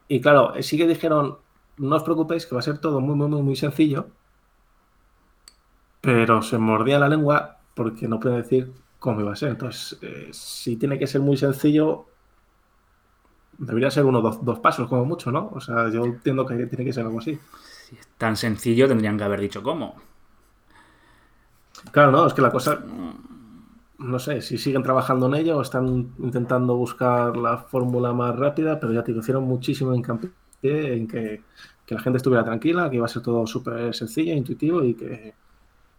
Y 0.08 0.20
claro, 0.20 0.52
sí 0.62 0.76
que 0.76 0.86
dijeron, 0.86 1.38
no 1.78 1.96
os 1.96 2.02
preocupéis, 2.02 2.46
que 2.46 2.54
va 2.54 2.60
a 2.60 2.62
ser 2.62 2.78
todo 2.78 3.00
muy, 3.00 3.14
muy, 3.14 3.28
muy, 3.28 3.42
muy 3.42 3.56
sencillo, 3.56 4.08
pero 6.00 6.42
se 6.42 6.58
mordía 6.58 6.98
la 6.98 7.08
lengua 7.08 7.58
porque 7.74 8.06
no 8.08 8.20
pueden 8.20 8.42
decir 8.42 8.72
cómo 8.98 9.20
iba 9.20 9.32
a 9.32 9.36
ser. 9.36 9.50
Entonces, 9.50 9.98
si 10.32 10.76
tiene 10.76 10.98
que 10.98 11.06
ser 11.06 11.22
muy 11.22 11.36
sencillo, 11.36 12.06
debería 13.58 13.90
ser 13.90 14.04
uno 14.04 14.20
dos, 14.20 14.44
dos 14.44 14.58
pasos 14.58 14.88
como 14.88 15.04
mucho, 15.04 15.30
¿no? 15.30 15.50
O 15.54 15.60
sea, 15.60 15.90
yo 15.90 16.04
entiendo 16.04 16.46
que 16.46 16.66
tiene 16.66 16.84
que 16.84 16.92
ser 16.92 17.04
algo 17.04 17.18
así. 17.18 17.38
Si 17.88 17.96
es 17.96 18.06
tan 18.18 18.36
sencillo, 18.36 18.88
tendrían 18.88 19.18
que 19.18 19.24
haber 19.24 19.40
dicho 19.40 19.62
cómo. 19.62 19.96
Claro, 21.90 22.10
no, 22.10 22.26
es 22.26 22.34
que 22.34 22.42
la 22.42 22.50
cosa. 22.50 22.82
No 23.96 24.18
sé 24.18 24.42
si 24.42 24.58
siguen 24.58 24.82
trabajando 24.82 25.26
en 25.26 25.34
ello 25.34 25.58
o 25.58 25.62
están 25.62 26.12
intentando 26.18 26.76
buscar 26.76 27.36
la 27.36 27.58
fórmula 27.58 28.12
más 28.12 28.36
rápida, 28.36 28.80
pero 28.80 28.92
ya 28.92 29.04
te 29.04 29.12
hicieron 29.12 29.44
muchísimo 29.44 29.94
hincapié 29.94 30.30
en 30.62 31.06
que, 31.06 31.42
que, 31.86 31.94
la 31.94 32.00
gente 32.00 32.16
estuviera 32.16 32.44
tranquila, 32.44 32.90
que 32.90 32.96
iba 32.96 33.06
a 33.06 33.08
ser 33.08 33.22
todo 33.22 33.46
súper 33.46 33.94
sencillo, 33.94 34.34
intuitivo 34.34 34.82
y 34.82 34.94
que, 34.94 35.34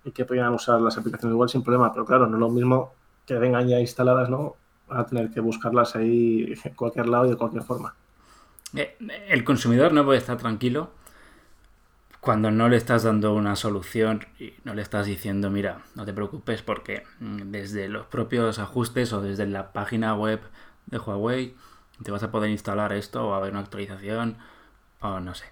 y 0.04 0.12
que 0.12 0.26
podían 0.26 0.54
usar 0.54 0.82
las 0.82 0.98
aplicaciones 0.98 1.34
igual 1.34 1.50
sin 1.50 1.64
problema. 1.64 1.92
Pero 1.94 2.06
claro, 2.06 2.28
no 2.28 2.36
es 2.36 2.40
lo 2.40 2.50
mismo 2.50 2.92
que 3.26 3.36
vengan 3.36 3.68
ya 3.68 3.80
instaladas, 3.80 4.30
¿no? 4.30 4.56
A 4.90 5.06
tener 5.06 5.32
que 5.32 5.40
buscarlas 5.40 5.96
ahí 5.96 6.54
en 6.64 6.74
cualquier 6.74 7.08
lado 7.08 7.26
y 7.26 7.30
de 7.30 7.38
cualquier 7.38 7.64
forma. 7.64 7.96
Eh, 8.76 8.96
el 9.30 9.44
consumidor 9.44 9.94
no 9.94 10.06
puede 10.06 10.20
estar 10.20 10.38
tranquilo 10.38 10.92
cuando 12.26 12.50
no 12.50 12.70
le 12.70 12.78
estás 12.78 13.04
dando 13.04 13.36
una 13.36 13.56
solución 13.56 14.26
y 14.40 14.54
no 14.64 14.74
le 14.74 14.82
estás 14.82 15.06
diciendo, 15.06 15.52
mira, 15.52 15.84
no 15.94 16.06
te 16.06 16.14
preocupes 16.14 16.64
porque 16.64 17.04
mm, 17.20 17.52
desde 17.52 17.88
los 17.88 18.08
propios 18.08 18.58
ajustes 18.58 19.14
o 19.14 19.22
desde 19.22 19.46
la 19.46 19.72
página 19.74 20.16
web 20.16 20.42
de 20.88 20.98
Huawei 20.98 21.56
te 22.04 22.12
vas 22.12 22.24
a 22.24 22.32
poder 22.32 22.50
instalar 22.50 22.94
esto 22.94 23.28
o 23.28 23.34
a 23.34 23.38
haber 23.38 23.52
una 23.52 23.60
actualización 23.60 24.38
o 25.02 25.20
no 25.20 25.36
sé. 25.36 25.46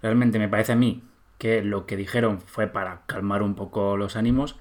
Realmente 0.00 0.38
me 0.38 0.48
parece 0.48 0.72
a 0.72 0.76
mí 0.76 1.02
que 1.38 1.62
lo 1.62 1.86
que 1.86 1.96
dijeron 1.96 2.40
fue 2.40 2.68
para 2.68 3.02
calmar 3.06 3.42
un 3.42 3.54
poco 3.56 3.96
los 3.96 4.14
ánimos 4.14 4.56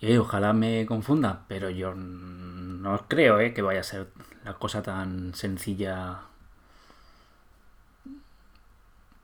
y 0.00 0.18
ojalá 0.18 0.52
me 0.52 0.84
confunda, 0.84 1.44
pero 1.48 1.70
yo 1.70 1.94
no 2.84 3.08
creo 3.08 3.40
eh, 3.40 3.54
que 3.54 3.62
vaya 3.62 3.80
a 3.80 3.82
ser 3.82 4.08
la 4.44 4.54
cosa 4.54 4.82
tan 4.82 5.34
sencilla. 5.34 6.20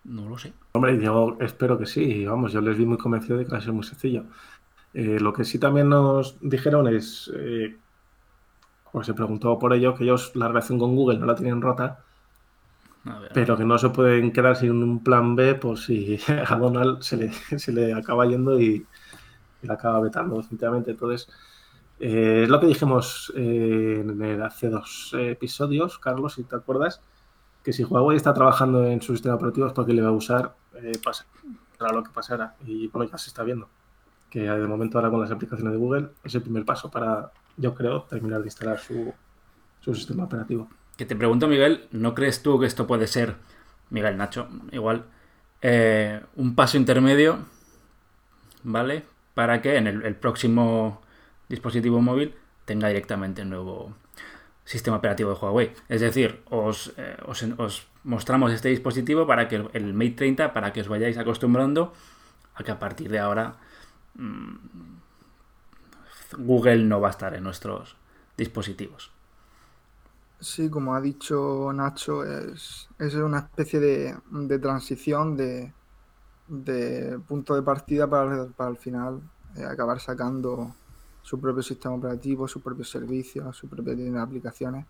No 0.05 0.29
lo 0.29 0.39
sé. 0.39 0.53
Hombre, 0.73 0.99
yo 1.03 1.37
espero 1.41 1.79
que 1.79 1.87
sí. 1.87 2.25
Vamos, 2.25 2.53
yo 2.53 2.61
les 2.63 2.77
vi 2.79 2.87
muy 2.87 2.97
convencido 2.97 3.37
de 3.37 3.45
que 3.45 3.51
va 3.53 3.59
a 3.59 3.61
ser 3.61 3.73
muy 3.73 3.85
sencillo. 3.85 4.25
Eh, 4.95 5.21
lo 5.21 5.33
que 5.33 5.45
sí 5.45 5.59
también 5.59 5.89
nos 5.91 6.39
dijeron 6.41 6.89
es, 6.89 7.31
eh, 7.37 7.77
pues 8.93 9.07
se 9.07 9.15
preguntó 9.15 9.59
por 9.59 9.73
ello, 9.73 9.95
que 9.95 10.05
ellos 10.05 10.35
la 10.37 10.49
relación 10.49 10.79
con 10.79 10.95
Google 10.95 11.19
no 11.19 11.27
la 11.27 11.35
tienen 11.35 11.61
rota, 11.63 12.05
pero 13.33 13.57
que 13.57 13.65
no 13.65 13.79
se 13.79 13.91
pueden 13.91 14.33
quedar 14.33 14.57
sin 14.57 14.73
un 14.73 15.03
plan 15.03 15.37
B 15.37 15.55
por 15.55 15.79
si 15.79 16.19
a 16.47 16.57
Donald 16.57 17.03
se 17.03 17.17
le, 17.17 17.33
se 17.33 17.73
le 17.73 17.95
acaba 17.95 18.27
yendo 18.27 18.61
y, 18.61 18.87
y 19.63 19.67
la 19.67 19.75
acaba 19.75 20.01
vetando 20.01 20.37
definitivamente. 20.39 20.93
Entonces, 20.93 21.29
eh, 22.01 22.45
es 22.45 22.49
lo 22.49 22.59
que 22.59 22.67
dijimos 22.67 23.31
eh, 23.37 24.01
en 24.01 24.43
hace 24.43 24.71
dos 24.71 25.15
episodios, 25.19 25.99
Carlos, 25.99 26.33
si 26.33 26.45
te 26.45 26.57
acuerdas, 26.57 27.03
que 27.63 27.75
si 27.75 27.85
Huawei 27.85 28.17
está 28.17 28.33
trabajando 28.33 28.87
en 28.87 29.03
su 29.03 29.13
sistema 29.13 29.35
operativo 29.35 29.67
es 29.67 29.75
porque 29.75 29.93
le 29.93 30.01
va 30.01 30.09
a 30.09 30.13
usar, 30.13 30.57
eh, 30.77 30.99
pasará 31.05 31.93
lo 31.93 32.03
que 32.03 32.11
pasara. 32.11 32.57
Y 32.67 32.89
bueno, 32.89 33.11
ya 33.11 33.19
se 33.19 33.29
está 33.29 33.43
viendo 33.43 33.69
que 34.31 34.41
de 34.41 34.67
momento 34.67 34.97
ahora 34.97 35.11
con 35.11 35.21
las 35.21 35.31
aplicaciones 35.31 35.73
de 35.73 35.79
Google 35.79 36.09
es 36.25 36.35
el 36.35 36.41
primer 36.41 36.65
paso 36.65 36.91
para, 36.91 37.33
yo 37.59 37.75
creo, 37.75 38.05
terminar 38.05 38.41
de 38.41 38.47
instalar 38.47 38.79
su, 38.79 39.13
su 39.81 39.95
sistema 39.95 40.25
operativo. 40.25 40.69
Que 40.97 41.05
te 41.05 41.17
pregunto, 41.17 41.49
Miguel, 41.49 41.87
¿no 41.91 42.15
crees 42.15 42.43
tú 42.43 42.59
que 42.59 42.67
esto 42.67 42.87
puede 42.87 43.09
ser, 43.09 43.35
Miguel 43.91 44.17
Nacho, 44.17 44.49
igual, 44.71 45.05
un 46.37 46.55
paso 46.55 46.77
intermedio, 46.77 47.41
¿vale? 48.63 49.05
Para 49.35 49.61
que 49.61 49.77
en 49.77 49.87
el 49.87 50.15
próximo 50.15 51.03
dispositivo 51.51 52.01
móvil 52.01 52.35
tenga 52.65 52.89
directamente 52.89 53.43
el 53.43 53.51
nuevo 53.51 53.93
sistema 54.65 54.97
operativo 54.97 55.35
de 55.35 55.37
Huawei. 55.37 55.73
Es 55.89 56.01
decir, 56.01 56.43
os, 56.49 56.95
eh, 56.97 57.17
os, 57.27 57.87
mostramos 58.05 58.53
este 58.53 58.69
dispositivo 58.69 59.27
para 59.27 59.49
que 59.49 59.57
el, 59.57 59.93
Mate 59.93 60.13
30, 60.13 60.53
para 60.55 60.73
que 60.73 60.81
os 60.81 60.89
vayáis 60.89 61.19
acostumbrando 61.19 61.93
a 62.55 62.63
que 62.63 62.71
a 62.71 62.79
partir 62.79 63.11
de 63.11 63.19
ahora 63.19 63.57
mm, 64.15 64.55
Google 66.39 66.85
no 66.85 67.01
va 67.01 67.09
a 67.09 67.11
estar 67.11 67.35
en 67.35 67.43
nuestros 67.43 67.97
dispositivos. 68.37 69.11
Sí, 70.39 70.71
como 70.71 70.95
ha 70.95 71.01
dicho 71.01 71.71
Nacho, 71.75 72.25
es, 72.25 72.89
es 72.99 73.15
una 73.15 73.41
especie 73.41 73.81
de, 73.81 74.17
de 74.31 74.59
transición 74.59 75.37
de, 75.37 75.75
de 76.49 77.19
punto 77.27 77.55
de 77.55 77.63
partida 77.63 78.09
para, 78.09 78.47
para 78.47 78.71
al 78.71 78.79
final 78.79 79.21
eh, 79.57 79.65
acabar 79.65 80.01
sacando 80.01 80.75
su 81.23 81.41
propio 81.41 81.63
sistema 81.63 81.95
operativo, 81.95 82.49
sus 82.49 82.63
propios 82.63 82.91
servicios, 82.91 83.57
su 83.57 83.69
propia 83.69 83.95
tienda 83.97 84.19
de 84.19 84.25
aplicaciones. 84.25 84.87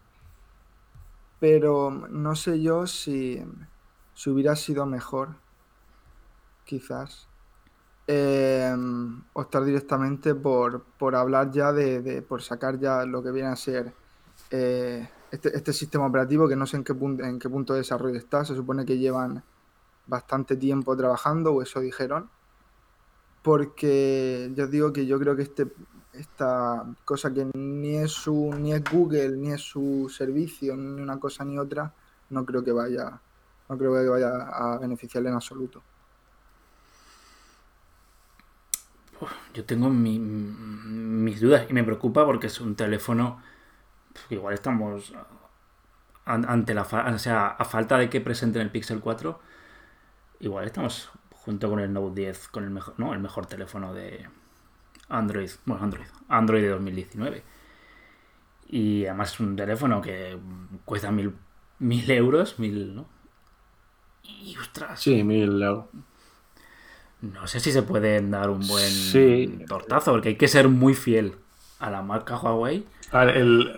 Pero 1.38 1.90
no 1.90 2.36
sé 2.36 2.60
yo 2.60 2.86
si, 2.86 3.42
hubiera 4.26 4.54
sido 4.56 4.86
mejor, 4.86 5.36
quizás, 6.64 7.26
eh, 8.06 8.74
optar 9.32 9.64
directamente 9.64 10.34
por, 10.34 10.84
por 10.98 11.14
hablar 11.14 11.50
ya 11.52 11.72
de, 11.72 12.02
de- 12.02 12.22
por 12.22 12.42
sacar 12.42 12.78
ya 12.78 13.04
lo 13.06 13.22
que 13.22 13.30
viene 13.32 13.48
a 13.48 13.56
ser 13.56 13.94
eh, 14.50 15.08
este, 15.30 15.56
este 15.56 15.72
sistema 15.72 16.06
operativo, 16.06 16.48
que 16.48 16.56
no 16.56 16.66
sé 16.66 16.76
en 16.78 16.84
qué, 16.84 16.94
punto, 16.94 17.24
en 17.24 17.38
qué 17.38 17.48
punto 17.48 17.72
de 17.74 17.80
desarrollo 17.80 18.16
está, 18.18 18.44
se 18.44 18.54
supone 18.54 18.84
que 18.84 18.98
llevan 18.98 19.42
bastante 20.06 20.56
tiempo 20.56 20.96
trabajando, 20.96 21.52
o 21.54 21.62
eso 21.62 21.80
dijeron, 21.80 22.30
porque 23.42 24.50
yo 24.54 24.66
digo 24.66 24.92
que 24.92 25.06
yo 25.06 25.18
creo 25.18 25.36
que 25.36 25.42
este, 25.42 25.66
esta 26.20 26.84
cosa 27.04 27.32
que 27.32 27.46
ni 27.54 27.96
es 27.96 28.12
su, 28.12 28.52
ni 28.58 28.72
es 28.72 28.82
Google, 28.84 29.36
ni 29.36 29.52
es 29.52 29.60
su 29.62 30.08
servicio, 30.14 30.76
ni 30.76 31.00
una 31.02 31.18
cosa 31.18 31.44
ni 31.44 31.58
otra, 31.58 31.92
no 32.30 32.44
creo 32.46 32.62
que 32.64 32.72
vaya, 32.72 33.20
no 33.68 33.78
creo 33.78 33.92
que 33.94 34.08
vaya 34.08 34.30
a 34.48 34.78
beneficiarle 34.78 35.30
en 35.30 35.36
absoluto. 35.36 35.82
Yo 39.54 39.64
tengo 39.64 39.90
mi- 39.90 40.18
mis 40.18 41.40
dudas 41.40 41.66
y 41.68 41.72
me 41.72 41.84
preocupa 41.84 42.24
porque 42.24 42.46
es 42.46 42.60
un 42.60 42.76
teléfono. 42.76 43.42
que 44.28 44.34
Igual 44.36 44.54
estamos 44.54 45.12
an- 46.24 46.46
ante 46.48 46.74
la 46.74 46.82
o 46.82 47.18
sea, 47.18 47.48
a 47.48 47.64
falta 47.64 47.98
de 47.98 48.10
que 48.10 48.20
presenten 48.20 48.62
el 48.62 48.70
Pixel 48.70 49.00
4. 49.00 49.40
Igual 50.40 50.66
estamos 50.66 51.10
junto 51.32 51.70
con 51.70 51.80
el 51.80 51.92
Note 51.92 52.20
10 52.22 52.48
con 52.48 52.64
el 52.64 52.70
mejor, 52.70 52.94
no, 52.98 53.12
el 53.14 53.20
mejor 53.20 53.46
teléfono 53.46 53.94
de 53.94 54.28
Android, 55.10 55.50
bueno, 55.66 55.82
Android, 55.84 56.06
Android 56.28 56.62
de 56.62 56.68
2019. 56.68 57.42
Y 58.68 59.04
además 59.06 59.32
es 59.34 59.40
un 59.40 59.56
teléfono 59.56 60.00
que 60.00 60.38
cuesta 60.84 61.10
mil, 61.10 61.34
mil 61.80 62.08
euros, 62.10 62.58
mil, 62.58 62.94
¿no? 62.94 63.06
Y 64.22 64.56
ostras, 64.58 65.00
Sí, 65.00 65.22
mil 65.24 65.60
euros. 65.62 65.86
no 67.22 67.46
sé 67.46 67.60
si 67.60 67.72
se 67.72 67.82
pueden 67.82 68.30
dar 68.30 68.48
un 68.50 68.66
buen 68.66 68.88
Sí. 68.90 69.58
tortazo, 69.68 70.12
porque 70.12 70.30
hay 70.30 70.36
que 70.36 70.48
ser 70.48 70.68
muy 70.68 70.94
fiel 70.94 71.34
a 71.80 71.90
la 71.90 72.02
marca 72.02 72.38
Huawei. 72.38 72.86
A 73.12 73.24
ver, 73.24 73.36
el, 73.38 73.72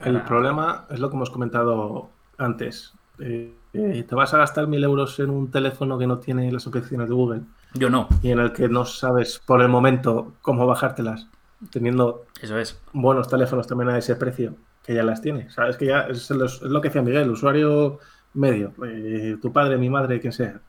el 0.00 0.22
problema 0.22 0.86
es 0.90 0.98
lo 0.98 1.08
que 1.10 1.16
hemos 1.16 1.30
comentado 1.30 2.10
antes. 2.36 2.92
Eh, 3.20 3.54
eh, 3.72 4.04
te 4.08 4.14
vas 4.16 4.34
a 4.34 4.38
gastar 4.38 4.66
mil 4.66 4.82
euros 4.82 5.18
en 5.20 5.30
un 5.30 5.50
teléfono 5.50 5.96
que 5.98 6.06
no 6.08 6.18
tiene 6.18 6.50
las 6.50 6.66
opciones 6.66 7.08
de 7.08 7.14
Google 7.14 7.42
Yo 7.74 7.90
no, 7.90 8.08
y 8.22 8.30
en 8.30 8.38
el 8.38 8.52
que 8.52 8.68
no 8.68 8.84
sabes 8.84 9.40
por 9.44 9.60
el 9.60 9.68
momento 9.68 10.34
cómo 10.42 10.66
bajártelas, 10.66 11.26
teniendo 11.70 12.24
eso 12.40 12.58
es. 12.58 12.80
buenos 12.92 13.28
teléfonos 13.28 13.66
también 13.66 13.90
a 13.90 13.98
ese 13.98 14.14
precio, 14.16 14.54
que 14.84 14.94
ya 14.94 15.02
las 15.02 15.20
tiene. 15.20 15.50
Sabes 15.50 15.76
que 15.76 15.86
ya 15.86 16.02
es, 16.02 16.30
lo- 16.30 16.44
es 16.46 16.62
lo 16.62 16.80
que 16.80 16.88
decía 16.88 17.02
Miguel, 17.02 17.30
usuario 17.30 17.98
medio, 18.34 18.72
eh, 18.86 19.36
tu 19.42 19.52
padre, 19.52 19.76
mi 19.76 19.90
madre, 19.90 20.20
quien 20.20 20.32
sea. 20.32 20.60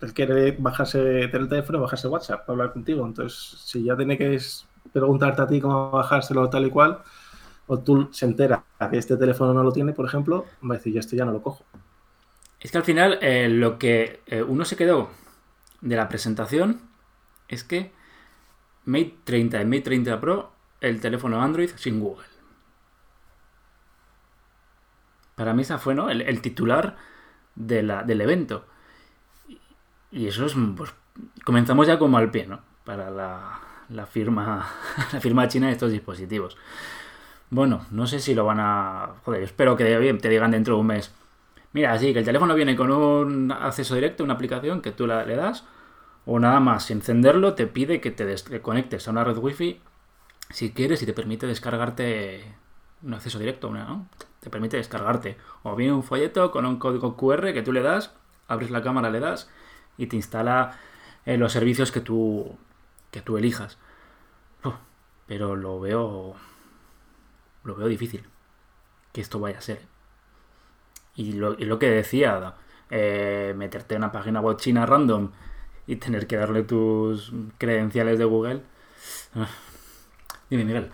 Él 0.00 0.12
quiere 0.14 0.52
bajarse 0.58 0.98
del 1.00 1.48
teléfono, 1.48 1.80
bajarse 1.80 2.08
WhatsApp 2.08 2.40
para 2.46 2.52
hablar 2.54 2.72
contigo. 2.72 3.06
Entonces, 3.06 3.60
si 3.64 3.84
ya 3.84 3.96
tiene 3.96 4.18
que 4.18 4.38
preguntarte 4.92 5.42
a 5.42 5.46
ti 5.46 5.60
cómo 5.60 5.90
bajárselo 5.92 6.48
tal 6.50 6.66
y 6.66 6.70
cual, 6.70 6.98
o 7.68 7.78
tú 7.78 8.08
se 8.12 8.26
entera 8.26 8.64
que 8.90 8.98
este 8.98 9.16
teléfono 9.16 9.54
no 9.54 9.62
lo 9.62 9.72
tiene, 9.72 9.92
por 9.92 10.06
ejemplo, 10.06 10.44
va 10.68 10.74
a 10.74 10.78
decir, 10.78 10.92
yo 10.94 11.00
esto 11.00 11.16
ya 11.16 11.24
no 11.24 11.32
lo 11.32 11.42
cojo. 11.42 11.64
Es 12.60 12.70
que 12.70 12.78
al 12.78 12.84
final 12.84 13.18
eh, 13.22 13.48
lo 13.48 13.78
que 13.78 14.20
eh, 14.26 14.42
uno 14.42 14.64
se 14.64 14.76
quedó 14.76 15.08
de 15.82 15.96
la 15.96 16.08
presentación 16.08 16.80
es 17.48 17.64
que 17.64 17.92
Mate 18.86 19.16
30 19.24 19.60
y 19.62 19.66
Mate 19.66 19.82
30 19.82 20.20
Pro, 20.20 20.52
el 20.80 21.00
teléfono 21.00 21.42
Android 21.42 21.70
sin 21.76 22.00
Google. 22.00 22.26
Para 25.34 25.54
mí 25.54 25.62
esa 25.62 25.78
fue 25.78 25.94
¿no? 25.94 26.10
el, 26.10 26.40
titular 26.42 26.96
de 27.54 27.82
la- 27.82 28.02
del 28.02 28.20
evento. 28.20 28.64
Y- 30.10 30.26
eso 30.26 30.46
es, 30.46 30.54
pues, 30.76 30.92
comenzamos 31.44 31.86
ya 31.86 31.98
como 31.98 32.18
al 32.18 32.30
pie, 32.30 32.46
¿no? 32.46 32.60
Para 32.84 33.10
la, 33.10 33.60
la 33.88 34.06
firma, 34.06 34.68
la 35.12 35.20
firma 35.20 35.48
china 35.48 35.66
de 35.68 35.72
estos 35.72 35.92
dispositivos. 35.92 36.56
Bueno, 37.50 37.86
no 37.90 38.06
sé 38.06 38.20
si 38.20 38.34
lo 38.34 38.44
van 38.46 38.60
a... 38.60 39.10
Joder, 39.24 39.42
espero 39.42 39.76
que 39.76 39.98
bien, 39.98 40.18
te 40.18 40.28
digan 40.28 40.50
dentro 40.50 40.74
de 40.74 40.80
un 40.80 40.86
mes. 40.86 41.14
Mira, 41.72 41.98
sí, 41.98 42.12
que 42.12 42.18
el 42.18 42.24
teléfono 42.24 42.54
viene 42.54 42.76
con 42.76 42.90
un 42.90 43.50
acceso 43.50 43.94
directo, 43.94 44.24
una 44.24 44.34
aplicación 44.34 44.82
que 44.82 44.92
tú 44.92 45.06
le 45.06 45.36
das, 45.36 45.64
o 46.26 46.38
nada 46.38 46.60
más, 46.60 46.90
encenderlo 46.90 47.54
te 47.54 47.66
pide 47.66 48.00
que 48.00 48.10
te 48.10 48.60
conectes 48.60 49.08
a 49.08 49.10
una 49.10 49.24
red 49.24 49.38
wifi 49.38 49.80
si 50.50 50.72
quieres 50.72 51.02
y 51.02 51.06
te 51.06 51.14
permite 51.14 51.46
descargarte 51.46 52.54
un 53.02 53.14
acceso 53.14 53.38
directo, 53.38 53.70
¿no? 53.70 54.08
Te 54.40 54.50
permite 54.50 54.76
descargarte. 54.76 55.36
O 55.62 55.74
viene 55.76 55.92
un 55.94 56.02
folleto 56.02 56.50
con 56.50 56.66
un 56.66 56.78
código 56.78 57.16
QR 57.16 57.52
que 57.52 57.62
tú 57.62 57.72
le 57.72 57.82
das, 57.82 58.14
abres 58.48 58.70
la 58.70 58.82
cámara, 58.82 59.10
le 59.10 59.20
das 59.20 59.50
y 59.96 60.06
te 60.06 60.16
instala 60.16 60.78
eh, 61.24 61.36
los 61.38 61.52
servicios 61.52 61.90
que 61.90 62.00
tú, 62.00 62.56
que 63.10 63.22
tú 63.22 63.36
elijas. 63.38 63.78
Pero 65.26 65.56
lo 65.56 65.80
veo, 65.80 66.34
lo 67.64 67.74
veo 67.74 67.86
difícil 67.88 68.26
que 69.12 69.20
esto 69.20 69.40
vaya 69.40 69.58
a 69.58 69.62
ser. 69.62 69.91
Y 71.14 71.32
lo, 71.32 71.58
y 71.58 71.64
lo 71.64 71.78
que 71.78 71.90
decía, 71.90 72.54
eh, 72.90 73.54
meterte 73.56 73.94
en 73.94 74.02
una 74.02 74.12
página 74.12 74.40
web 74.40 74.56
china 74.56 74.86
random 74.86 75.30
y 75.86 75.96
tener 75.96 76.26
que 76.26 76.36
darle 76.36 76.62
tus 76.62 77.32
credenciales 77.58 78.18
de 78.18 78.24
Google. 78.24 78.62
Dime, 80.50 80.64
Miguel. 80.64 80.90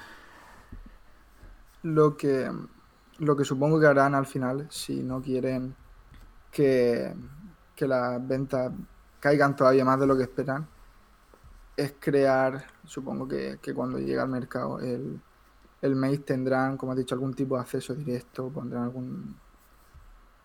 Lo 1.83 2.17
que, 2.17 2.51
lo 3.19 3.37
que 3.37 3.45
supongo 3.45 3.81
que 3.81 3.87
harán 3.87 4.15
al 4.15 4.27
final, 4.27 4.67
si 4.71 5.03
no 5.03 5.23
quieren 5.23 5.75
que, 6.51 7.15
que 7.77 7.87
las 7.87 8.27
ventas 8.27 8.73
caigan 9.21 9.57
todavía 9.57 9.85
más 9.85 10.01
de 10.01 10.07
lo 10.07 10.17
que 10.17 10.25
esperan, 10.25 10.67
es 11.77 11.95
crear, 12.01 12.65
supongo 12.85 13.29
que, 13.29 13.59
que 13.63 13.73
cuando 13.73 13.99
llegue 13.99 14.19
al 14.19 14.29
mercado 14.29 14.81
el, 14.81 15.21
el 15.81 15.97
Mate 15.97 16.19
tendrán, 16.19 16.77
como 16.77 16.93
has 16.93 16.99
dicho, 16.99 17.15
algún 17.15 17.35
tipo 17.35 17.55
de 17.55 17.61
acceso 17.61 17.95
directo, 17.95 18.49
pondrán 18.49 18.85
algún 18.85 19.37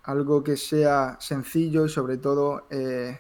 algo 0.04 0.44
que 0.44 0.58
sea 0.58 1.18
sencillo 1.20 1.86
y 1.86 1.90
sobre 1.90 2.18
todo 2.18 2.68
eh, 2.70 3.20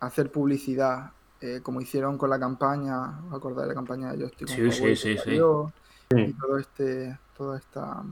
hacer 0.00 0.30
publicidad, 0.30 1.12
eh, 1.40 1.60
como 1.62 1.80
hicieron 1.80 2.18
con 2.18 2.30
la 2.30 2.38
campaña, 2.38 3.20
¿os 3.28 3.34
acordáis 3.34 3.62
de 3.62 3.68
la 3.68 3.74
campaña 3.74 4.12
de 4.12 4.18
Joystick 4.18 4.48
con 4.48 4.56
Sí, 4.56 4.72
sí, 4.72 4.96
sí, 4.96 5.12
sí. 5.12 5.18
salió? 5.18 5.72
Sí. 6.10 6.18
y 6.20 6.32
todo 6.34 6.58
este 6.58 7.18
toda 7.34 7.56
esta 7.58 8.02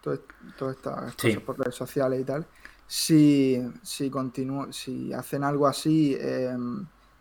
todo- 0.00 0.20
todas 0.58 0.76
estas 0.76 1.14
Sí. 1.18 1.28
cosas 1.28 1.42
por 1.42 1.58
redes 1.58 1.74
sociales 1.74 2.20
y 2.20 2.24
tal 2.24 2.46
si 2.86 3.62
si 3.82 4.10
continúo 4.10 4.72
si 4.72 5.12
hacen 5.12 5.44
algo 5.44 5.66
así 5.66 6.16
eh, 6.18 6.56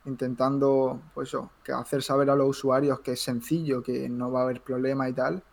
intentando 0.06 1.02
pues 1.14 1.28
eso, 1.30 1.52
que 1.64 1.74
hacer 1.74 2.02
saber 2.02 2.30
a 2.30 2.36
los 2.36 2.50
usuarios 2.50 3.02
que 3.02 3.12
es 3.12 3.22
sencillo 3.22 3.84
que 3.84 4.08
no 4.10 4.32
va 4.32 4.40
a 4.42 4.44
haber 4.44 4.62
problema 4.64 5.08
y 5.10 5.14
tal 5.14 5.44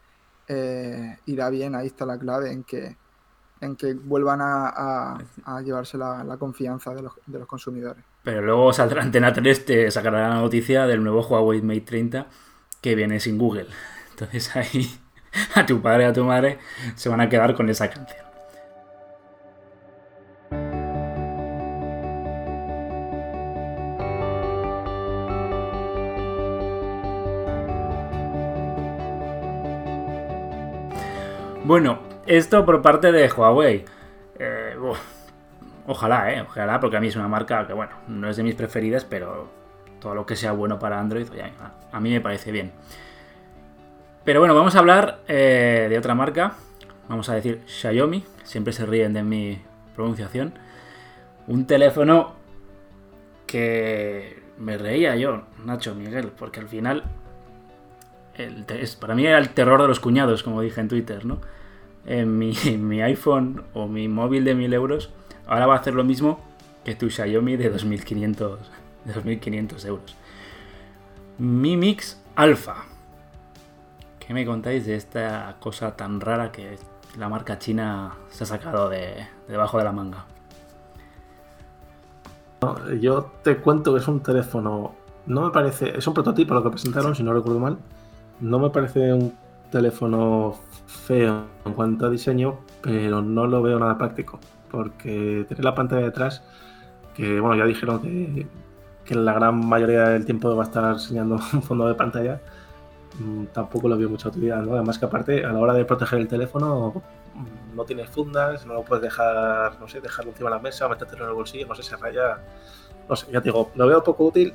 eh, 0.49 1.19
irá 1.27 1.51
bien 1.51 1.75
ahí 1.75 1.89
está 1.89 2.07
la 2.07 2.19
clave 2.19 2.53
en 2.53 2.63
que 2.63 2.97
en 3.61 3.77
que 3.77 3.95
vuelvan 3.95 4.41
a, 4.41 4.69
a- 4.69 5.19
a 5.45 5.61
llevarse 5.63 5.97
la, 5.99 6.23
la 6.25 6.37
confianza 6.37 6.95
de 6.95 7.03
los, 7.03 7.13
de 7.27 7.39
los 7.39 7.49
consumidores 7.49 8.05
Pero 8.23 8.43
luego 8.43 8.73
saldrá 8.73 9.03
Antena 9.03 9.33
3, 9.33 9.65
te 9.65 9.91
sacará 9.91 10.29
la 10.29 10.35
noticia 10.37 10.87
del 10.87 11.03
nuevo 11.03 11.27
Huawei 11.27 11.63
Mate 11.63 11.81
30 11.83 12.27
que 12.83 12.95
viene 12.95 13.19
sin 13.21 13.39
Google. 13.39 13.67
Entonces 14.11 14.55
ahí 14.57 14.99
a 15.55 15.65
tu 15.67 15.81
padre 15.81 16.05
y 16.05 16.07
a 16.07 16.13
tu 16.13 16.25
madre 16.25 16.59
se 16.95 17.09
van 17.09 17.21
a 17.21 17.29
quedar 17.29 17.55
con 17.55 17.69
esa 17.71 17.89
canción. 17.91 18.25
Bueno, 31.65 31.99
esto 32.27 32.65
por 32.65 32.83
parte 32.83 33.13
de 33.13 33.31
Huawei. 33.31 33.85
Eh, 34.39 34.77
ojalá, 35.87 36.33
eh, 36.33 36.43
ojalá, 36.43 36.81
porque 36.81 36.97
a 36.97 37.01
mí 37.01 37.09
es 37.09 37.17
una 37.17 37.29
marca 37.29 37.67
que, 37.67 37.73
bueno, 37.73 37.93
no 38.09 38.29
es 38.29 38.37
de 38.37 38.43
mis 38.43 38.55
preferidas, 38.55 39.05
pero 39.05 39.49
todo 40.01 40.15
lo 40.15 40.27
que 40.27 40.37
sea 40.37 40.53
bueno 40.53 40.79
para 40.79 41.01
Android, 41.01 41.29
oye, 41.31 41.53
a, 41.93 42.01
mí 42.01 42.11
me 42.11 42.21
parece 42.21 42.53
bien. 42.53 42.73
Pero 44.25 44.41
bueno, 44.41 44.55
vamos 44.55 44.75
a 44.75 44.81
hablar 44.81 45.21
eh, 45.29 45.87
de 45.89 45.99
otra 45.99 46.15
marca. 46.15 46.55
Vamos 47.09 47.29
a 47.29 47.35
decir 47.35 47.63
Xiaomi. 47.67 48.25
Siempre 48.43 48.73
se 48.73 48.85
ríen 48.85 49.13
de 49.13 49.23
mi 49.23 49.63
pronunciación. 49.95 50.55
Un 51.47 51.67
teléfono 51.67 52.35
que 53.47 54.43
me 54.59 54.77
reía 54.77 55.15
yo, 55.15 55.45
Nacho 55.65 55.95
Miguel, 55.95 56.33
porque 56.37 56.59
al 56.59 56.69
final 56.69 57.05
para 59.01 59.15
mí 59.15 59.27
era 59.27 59.39
el 59.39 59.51
terror 59.51 59.81
de 59.81 59.89
los 59.89 60.01
cuñados, 60.01 60.43
como 60.43 60.61
dije 60.61 60.81
en 60.81 60.89
Twitter, 60.89 61.25
¿no? 61.25 61.41
En 62.07 62.39
mi, 62.39 62.53
mi 62.79 63.03
iPhone 63.03 63.63
o 63.75 63.87
mi 63.87 64.09
móvil 64.09 64.45
de 64.45 64.55
1000 64.55 64.73
euros, 64.73 65.11
ahora 65.47 65.67
va 65.67 65.75
a 65.75 65.79
hacer 65.79 65.95
lo 65.95 66.05
mismo 66.05 66.41
que 66.85 66.95
tu 66.95 67.11
Xiaomi 67.11 67.57
de 67.57 67.69
2500, 67.69 68.71
de 69.05 69.13
2500 69.13 69.85
euros. 69.85 70.17
Mi 71.39 71.77
Mix 71.77 72.23
Alpha. 72.37 72.85
¿Qué 74.21 74.33
me 74.33 74.47
contáis 74.47 74.87
de 74.87 74.97
esta 74.97 75.57
cosa 75.61 75.97
tan 75.97 76.21
rara 76.21 76.51
que 76.51 76.79
la 77.19 77.29
marca 77.29 77.59
china 77.59 78.15
se 78.31 78.45
ha 78.45 78.47
sacado 78.47 78.89
de, 78.89 79.27
debajo 79.49 79.79
de 79.79 79.85
la 79.85 79.93
manga? 79.93 80.27
Yo 83.01 83.33
te 83.43 83.59
cuento 83.59 83.93
que 83.93 84.01
es 84.01 84.09
un 84.09 84.21
teléfono. 84.21 84.95
No 85.27 85.43
me 85.43 85.51
parece. 85.51 85.99
Es 85.99 86.07
un 86.07 86.15
prototipo 86.15 86.55
lo 86.55 86.63
que 86.63 86.71
presentaron, 86.71 87.15
si 87.15 87.23
no 87.23 87.33
recuerdo 87.33 87.61
mal. 87.61 87.79
No 88.41 88.59
me 88.59 88.71
parece 88.71 89.13
un 89.13 89.35
teléfono 89.71 90.57
feo 90.87 91.45
en 91.65 91.73
cuanto 91.73 92.07
a 92.07 92.11
diseño, 92.11 92.59
pero 92.83 93.23
no 93.23 93.47
lo 93.47 93.63
veo 93.63 93.79
nada 93.79 93.99
práctico. 93.99 94.39
Porque 94.71 95.45
tener 95.49 95.65
la 95.65 95.75
pantalla 95.75 96.03
detrás, 96.03 96.43
que 97.15 97.41
bueno, 97.41 97.57
ya 97.57 97.65
dijeron 97.65 98.01
que, 98.03 98.47
que 99.05 99.15
la 99.15 99.33
gran 99.33 99.67
mayoría 99.67 100.09
del 100.11 100.25
tiempo 100.25 100.55
va 100.55 100.65
a 100.65 100.67
estar 100.67 100.93
enseñando 100.93 101.37
un 101.53 101.63
fondo 101.63 101.87
de 101.89 101.95
pantalla, 101.95 102.41
mm, 103.19 103.47
tampoco 103.47 103.89
lo 103.89 103.97
veo 103.97 104.09
mucha 104.11 104.29
utilidad, 104.29 104.63
¿no? 104.63 104.75
Además 104.75 104.99
que 104.99 105.07
aparte, 105.07 105.45
a 105.45 105.53
la 105.53 105.59
hora 105.59 105.75
de 105.75 105.85
proteger 105.85 106.19
el 106.19 106.29
teléfono, 106.29 107.03
no 107.75 107.85
tienes 107.85 108.09
fundas, 108.11 108.67
no 108.67 108.75
lo 108.75 108.83
puedes 108.83 109.03
dejar, 109.03 109.79
no 109.79 109.89
sé, 109.89 110.01
dejarlo 110.01 110.33
encima 110.33 110.51
de 110.51 110.57
la 110.57 110.63
mesa, 110.63 110.89
metértelo 110.89 111.25
en 111.25 111.31
el 111.31 111.37
bolsillo, 111.37 111.67
no 111.67 111.75
sé, 111.75 111.83
se 111.83 111.97
raya. 111.97 112.39
No 113.09 113.15
sé, 113.15 113.27
ya 113.31 113.41
te 113.41 113.51
digo, 113.51 113.71
lo 113.75 113.87
veo 113.87 114.03
poco 114.03 114.25
útil, 114.25 114.53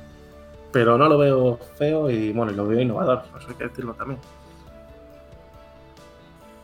pero 0.72 0.98
no 0.98 1.08
lo 1.08 1.18
veo 1.18 1.58
feo 1.76 2.10
y 2.10 2.32
bueno, 2.32 2.52
lo 2.52 2.66
veo 2.66 2.80
innovador, 2.80 3.22
eso 3.38 3.48
hay 3.48 3.54
que 3.54 3.68
decirlo 3.68 3.94
también. 3.94 4.18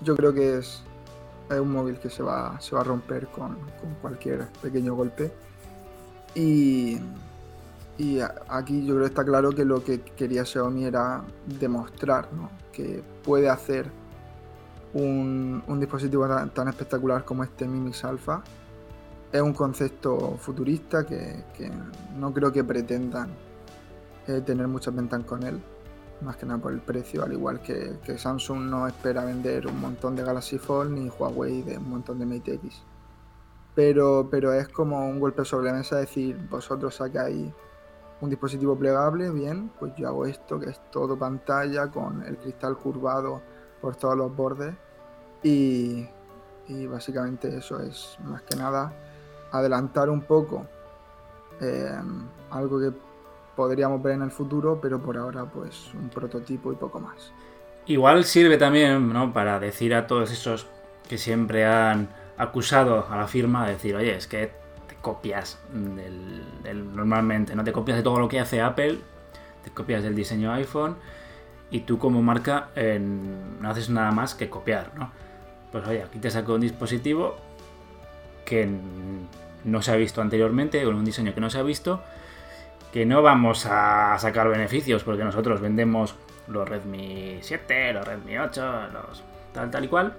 Yo 0.03 0.17
creo 0.17 0.33
que 0.33 0.59
es, 0.59 0.83
un 1.51 1.73
móvil 1.73 1.99
que 1.99 2.11
se 2.11 2.23
va, 2.23 2.61
se 2.61 2.75
va 2.75 2.83
a 2.83 2.85
romper 2.85 3.27
con, 3.29 3.57
cualquier 4.01 4.47
pequeño 4.63 4.95
golpe. 4.95 5.33
Y, 6.35 6.99
y 7.97 8.21
aquí 8.49 8.85
yo 8.87 8.95
creo 8.95 9.05
que 9.05 9.09
está 9.09 9.25
claro 9.25 9.51
que 9.51 9.65
lo 9.65 9.83
que 9.83 10.01
quería 10.01 10.45
Xiaomi 10.45 10.85
era 10.85 11.25
demostrar 11.59 12.33
¿no? 12.33 12.51
que 12.73 13.03
puede 13.25 13.49
hacer 13.49 13.91
un, 14.95 15.63
un 15.67 15.81
dispositivo 15.81 16.27
tan, 16.55 16.69
espectacular 16.69 17.25
como 17.25 17.45
este 17.45 17.67
Mi 17.67 17.81
Mix 17.81 18.05
Alpha. 18.05 18.43
Es 19.33 19.43
un 19.43 19.53
concepto 19.53 20.37
futurista 20.39 21.05
que, 21.05 21.45
que 21.57 21.71
no 22.17 22.33
creo 22.33 22.53
que 22.53 22.65
pretendan 22.65 23.31
eh, 24.29 24.43
tener 24.43 24.69
muchas 24.69 24.95
ventas 24.95 25.23
con 25.25 25.43
él, 25.43 25.59
más 26.21 26.37
que 26.37 26.47
nada 26.47 26.61
por 26.61 26.73
el 26.73 26.81
precio, 26.81 27.23
al 27.23 27.33
igual 27.33 27.61
que, 27.61 27.99
Samsung 28.19 28.61
no 28.61 28.87
espera 28.87 29.25
vender 29.25 29.67
un 29.67 29.81
montón 29.81 30.17
de 30.17 30.23
Galaxy 30.23 30.59
Fold 30.59 30.91
ni 30.91 31.09
Huawei 31.09 31.63
de 31.63 31.79
un 31.79 31.91
montón 31.91 32.19
de 32.19 32.27
Mate 32.27 32.55
X. 32.55 32.83
Pero, 33.75 34.29
pero 34.31 34.53
es 34.53 34.69
como 34.69 35.09
un 35.09 35.21
golpe 35.21 35.45
sobre 35.45 35.71
la 35.71 35.79
mesa 35.79 35.97
decir, 35.97 36.37
vosotros 36.51 36.97
sacáis 36.97 37.53
un 38.21 38.31
dispositivo 38.31 38.77
plegable, 38.77 39.31
bien, 39.31 39.71
pues 39.79 39.95
yo 39.97 40.09
hago 40.09 40.27
esto 40.27 40.59
que 40.59 40.71
es 40.71 40.81
todo 40.91 41.17
pantalla 41.17 41.89
con 41.89 42.23
el 42.25 42.37
cristal 42.37 42.77
curvado 42.77 43.41
por 43.81 43.95
todos 43.95 44.17
los 44.17 44.35
bordes 44.35 44.75
y, 45.43 46.09
y 46.67 46.87
básicamente 46.87 47.57
eso 47.57 47.81
es 47.81 48.19
más 48.25 48.43
que 48.43 48.57
nada 48.57 48.93
adelantar 49.53 50.11
un 50.11 50.23
poco 50.23 50.67
eh, 51.61 52.01
algo 52.51 52.81
que 52.81 52.93
podríamos 53.59 54.01
ver 54.01 54.15
en 54.15 54.23
el 54.23 54.31
futuro, 54.31 54.79
pero 54.81 55.03
por 55.03 55.19
ahora 55.19 55.45
pues 55.45 55.93
un 55.93 56.09
prototipo 56.11 56.73
y 56.73 56.77
poco 56.77 57.01
más. 57.01 57.33
Igual 57.87 58.25
sirve 58.25 58.57
también, 58.57 59.13
¿no? 59.13 59.33
Para 59.33 59.59
decir 59.59 59.97
a 59.97 60.07
todos 60.07 60.31
esos 60.31 60.69
que 61.09 61.19
siempre 61.19 61.67
han 61.67 62.09
acusado 62.37 63.09
a 63.11 63.17
la 63.17 63.27
firma, 63.27 63.67
decir, 63.67 63.97
oye, 63.97 64.15
es 64.15 64.29
que 64.29 64.53
te 64.87 64.95
copias 65.01 65.59
del, 65.73 66.95
normalmente, 66.95 67.57
no 67.57 67.65
te 67.65 67.73
copias 67.73 67.97
de 67.97 68.05
todo 68.05 68.21
lo 68.21 68.29
que 68.29 68.39
hace 68.39 68.61
Apple, 68.61 69.01
te 69.65 69.71
copias 69.71 70.05
del 70.05 70.15
diseño 70.15 70.53
iPhone 70.53 70.95
y 71.73 71.81
tú 71.81 71.99
como 71.99 72.23
marca 72.23 72.69
no 72.77 73.69
haces 73.69 73.91
nada 73.91 74.13
más 74.13 74.37
que 74.37 74.49
copiar, 74.49 74.93
¿no? 74.97 75.11
Pues 75.73 75.85
oye, 75.89 76.05
aquí 76.05 76.21
te 76.21 76.31
saco 76.31 76.55
un 76.55 76.61
dispositivo 76.61 77.35
que 78.45 78.71
no 79.65 79.83
se 79.83 79.91
ha 79.91 79.97
visto 79.97 80.23
anteriormente, 80.23 80.85
con 80.85 80.95
un 80.95 81.05
diseño 81.05 81.35
que 81.35 81.41
no 81.41 81.51
se 81.51 81.59
ha 81.59 81.65
visto, 81.65 82.05
que 82.93 83.05
no 83.07 83.23
vamos 83.23 83.67
a 83.67 84.17
sacar 84.19 84.49
beneficios 84.49 85.05
porque 85.05 85.25
nosotros 85.25 85.61
vendemos 85.61 86.15
los 86.49 86.69
Redmi 86.69 87.39
7, 87.43 87.93
los 87.93 88.07
Redmi 88.07 88.39
8, 88.39 88.89
los 88.93 89.23
tal, 89.53 89.71
tal 89.71 89.85
y 89.85 89.89
cual. 89.89 90.15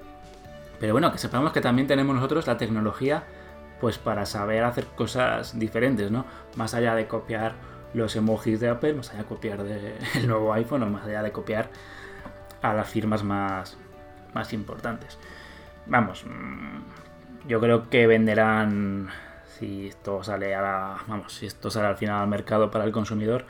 Pero 0.80 0.94
bueno, 0.94 1.12
que 1.12 1.18
sepamos 1.18 1.52
que 1.52 1.62
también 1.62 1.88
tenemos 1.88 2.16
nosotros 2.16 2.48
la 2.48 2.58
tecnología 2.58 3.24
pues 3.82 3.98
para 3.98 4.26
saber 4.26 4.64
hacer 4.64 4.86
cosas 4.88 5.58
diferentes, 5.58 6.12
¿no? 6.12 6.26
Más 6.56 6.74
allá 6.74 6.96
de 6.96 7.08
copiar 7.08 7.54
los 7.94 8.16
emojis 8.16 8.60
de 8.60 8.70
Apple, 8.70 8.94
más 8.94 9.10
allá 9.10 9.20
de 9.20 9.26
copiar 9.26 9.64
de- 9.64 9.98
el 10.16 10.28
nuevo 10.28 10.54
iPhone 10.54 10.84
o 10.84 10.90
más 10.90 11.06
allá 11.06 11.24
de 11.24 11.32
copiar 11.32 11.70
a 12.62 12.74
las 12.74 12.88
firmas 12.90 13.24
más, 13.24 13.78
más 14.34 14.54
importantes. 14.54 15.18
Vamos, 15.88 16.26
mm, 16.26 17.48
yo 17.48 17.60
creo 17.60 17.90
que 17.90 18.06
venderán 18.06 19.10
si 19.60 19.88
esto 19.88 20.24
sale 20.24 20.56
a 20.56 20.62
la, 20.62 20.98
vamos, 21.08 21.34
si 21.34 21.46
esto 21.46 21.70
sale 21.70 21.88
al 21.88 21.98
final 21.98 22.22
al 22.22 22.28
mercado 22.28 22.72
para 22.72 22.86
el 22.86 22.92
consumidor, 22.92 23.46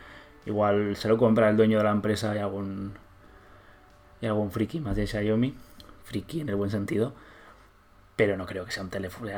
igual 0.46 0.96
se 0.96 1.08
lo 1.08 1.18
compra 1.18 1.50
el 1.50 1.58
dueño 1.58 1.78
de 1.78 1.84
la 1.84 1.92
empresa 1.92 2.36
y 2.36 2.40
algún 2.40 2.94
y 4.22 4.26
algún 4.26 4.52
friki 4.52 4.80
más 4.80 4.96
de 4.96 5.08
Xiaomi, 5.08 5.56
friki 6.04 6.42
en 6.42 6.50
el 6.50 6.56
buen 6.56 6.70
sentido, 6.70 7.14
pero 8.16 8.36
no 8.36 8.46
creo 8.46 8.66
que 8.66 8.72
sea 8.72 8.84
un 8.84 8.90
teléfono 8.90 9.30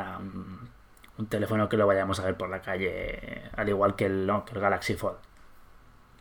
un, 1.17 1.27
teléfono 1.27 1.69
que 1.69 1.77
lo 1.77 1.86
vayamos 1.86 2.19
a 2.19 2.25
ver 2.25 2.36
por 2.36 2.49
la 2.49 2.62
calle 2.62 3.43
al 3.55 3.69
igual 3.69 3.95
que 3.95 4.07
el, 4.07 4.31
Galaxy 4.55 4.95
Fold. 4.95 5.17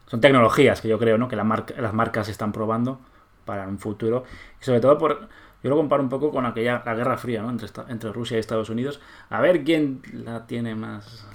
Son 0.08 0.20
tecnologías 0.20 0.80
que 0.82 0.88
yo 0.88 0.98
creo, 0.98 1.16
¿no? 1.16 1.28
que 1.28 1.36
la 1.36 1.44
marca- 1.44 1.80
las 1.80 1.94
marcas 1.94 2.28
están 2.28 2.52
probando 2.52 3.00
para 3.46 3.66
un 3.66 3.78
futuro 3.78 4.24
y 4.60 4.64
sobre 4.64 4.80
todo 4.80 4.98
por 4.98 5.28
yo 5.62 5.70
lo 5.70 5.76
comparo 5.76 6.02
un 6.02 6.08
poco 6.08 6.30
con 6.30 6.46
aquella 6.46 6.82
la 6.84 6.94
Guerra 6.94 7.18
Fría, 7.18 7.42
¿no? 7.42 7.50
entre, 7.50 7.68
entre 7.88 8.12
Rusia 8.12 8.36
y 8.36 8.40
Estados 8.40 8.70
Unidos, 8.70 9.00
a 9.30 9.40
ver 9.40 9.64
quién 9.64 10.02
la 10.12 10.46
tiene 10.46 10.74
más 10.74 11.26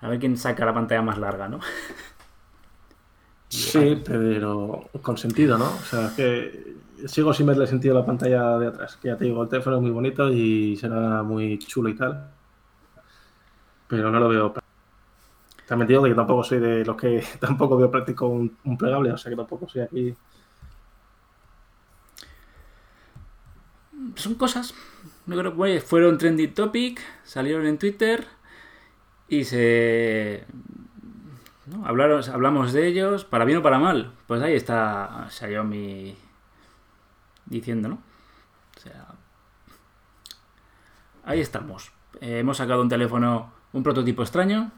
a 0.00 0.08
ver 0.08 0.18
quién 0.18 0.36
saca 0.36 0.64
la 0.64 0.74
pantalla 0.74 1.02
más 1.02 1.18
larga, 1.18 1.48
¿no? 1.48 1.60
Sí, 3.50 4.02
pero 4.04 4.90
con 5.02 5.16
sentido, 5.16 5.56
¿no? 5.56 5.66
O 5.66 5.84
sea, 5.84 6.12
que 6.14 6.76
sigo 7.06 7.32
sin 7.32 7.46
verle 7.46 7.66
sentido 7.66 7.96
a 7.96 8.00
la 8.00 8.06
pantalla 8.06 8.58
de 8.58 8.66
atrás. 8.68 8.96
Que 8.96 9.08
ya 9.08 9.16
te 9.16 9.24
digo, 9.24 9.42
el 9.42 9.48
teléfono 9.48 9.76
es 9.76 9.82
muy 9.82 9.90
bonito 9.90 10.30
y 10.30 10.76
será 10.76 11.22
muy 11.22 11.58
chulo 11.58 11.88
y 11.88 11.96
tal. 11.96 12.30
Pero 13.88 14.10
no 14.10 14.20
lo 14.20 14.28
veo. 14.28 14.54
También 15.66 15.88
digo 15.88 16.02
que 16.04 16.14
tampoco 16.14 16.42
soy 16.42 16.58
de 16.60 16.84
los 16.84 16.96
que 16.96 17.22
tampoco 17.40 17.76
veo 17.76 17.90
práctico 17.90 18.26
un, 18.28 18.56
un 18.64 18.78
plegable, 18.78 19.12
o 19.12 19.18
sea 19.18 19.30
que 19.30 19.36
tampoco 19.36 19.68
soy 19.68 19.82
aquí. 19.82 20.14
Son 24.16 24.34
cosas. 24.34 24.74
Fueron 25.84 26.18
trending 26.18 26.54
topic, 26.54 27.00
salieron 27.24 27.66
en 27.66 27.78
Twitter 27.78 28.26
y 29.28 29.44
se. 29.44 30.46
Hablaron, 31.84 32.22
hablamos 32.30 32.72
de 32.72 32.86
ellos, 32.86 33.24
para 33.24 33.44
bien 33.44 33.58
o 33.58 33.62
para 33.62 33.78
mal. 33.78 34.12
Pues 34.26 34.40
ahí 34.40 34.54
está 34.54 35.26
Xiaomi 35.30 36.16
diciendo, 37.46 37.88
¿no? 37.88 38.02
O 38.76 38.80
sea. 38.80 39.06
Ahí 41.24 41.40
estamos. 41.40 41.92
Eh, 42.20 42.38
hemos 42.38 42.56
sacado 42.56 42.80
un 42.80 42.88
teléfono, 42.88 43.52
un 43.72 43.82
prototipo 43.82 44.22
extraño, 44.22 44.72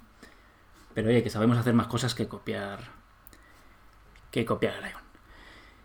pero 0.95 1.09
oye, 1.11 1.23
que 1.23 1.31
sabemos 1.31 1.59
hacer 1.59 1.75
más 1.75 1.87
cosas 1.87 2.14
que 2.14 2.27
copiar. 2.27 2.81
que 4.33 4.45
copiar 4.45 4.75
el 4.77 4.85
iPhone. 4.85 5.10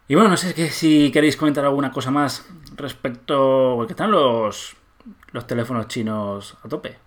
Y 0.07 0.15
bueno, 0.15 0.29
no 0.29 0.37
sé 0.37 0.53
que 0.53 0.69
si 0.69 1.11
queréis 1.11 1.35
comentar 1.37 1.65
alguna 1.65 1.91
cosa 1.91 2.11
más 2.11 2.47
respecto. 2.75 3.73
Porque 3.77 3.93
están 3.93 4.11
los, 4.11 4.75
los 5.31 5.47
teléfonos 5.47 5.87
chinos 5.87 6.57
a 6.63 6.67
tope. 6.69 6.97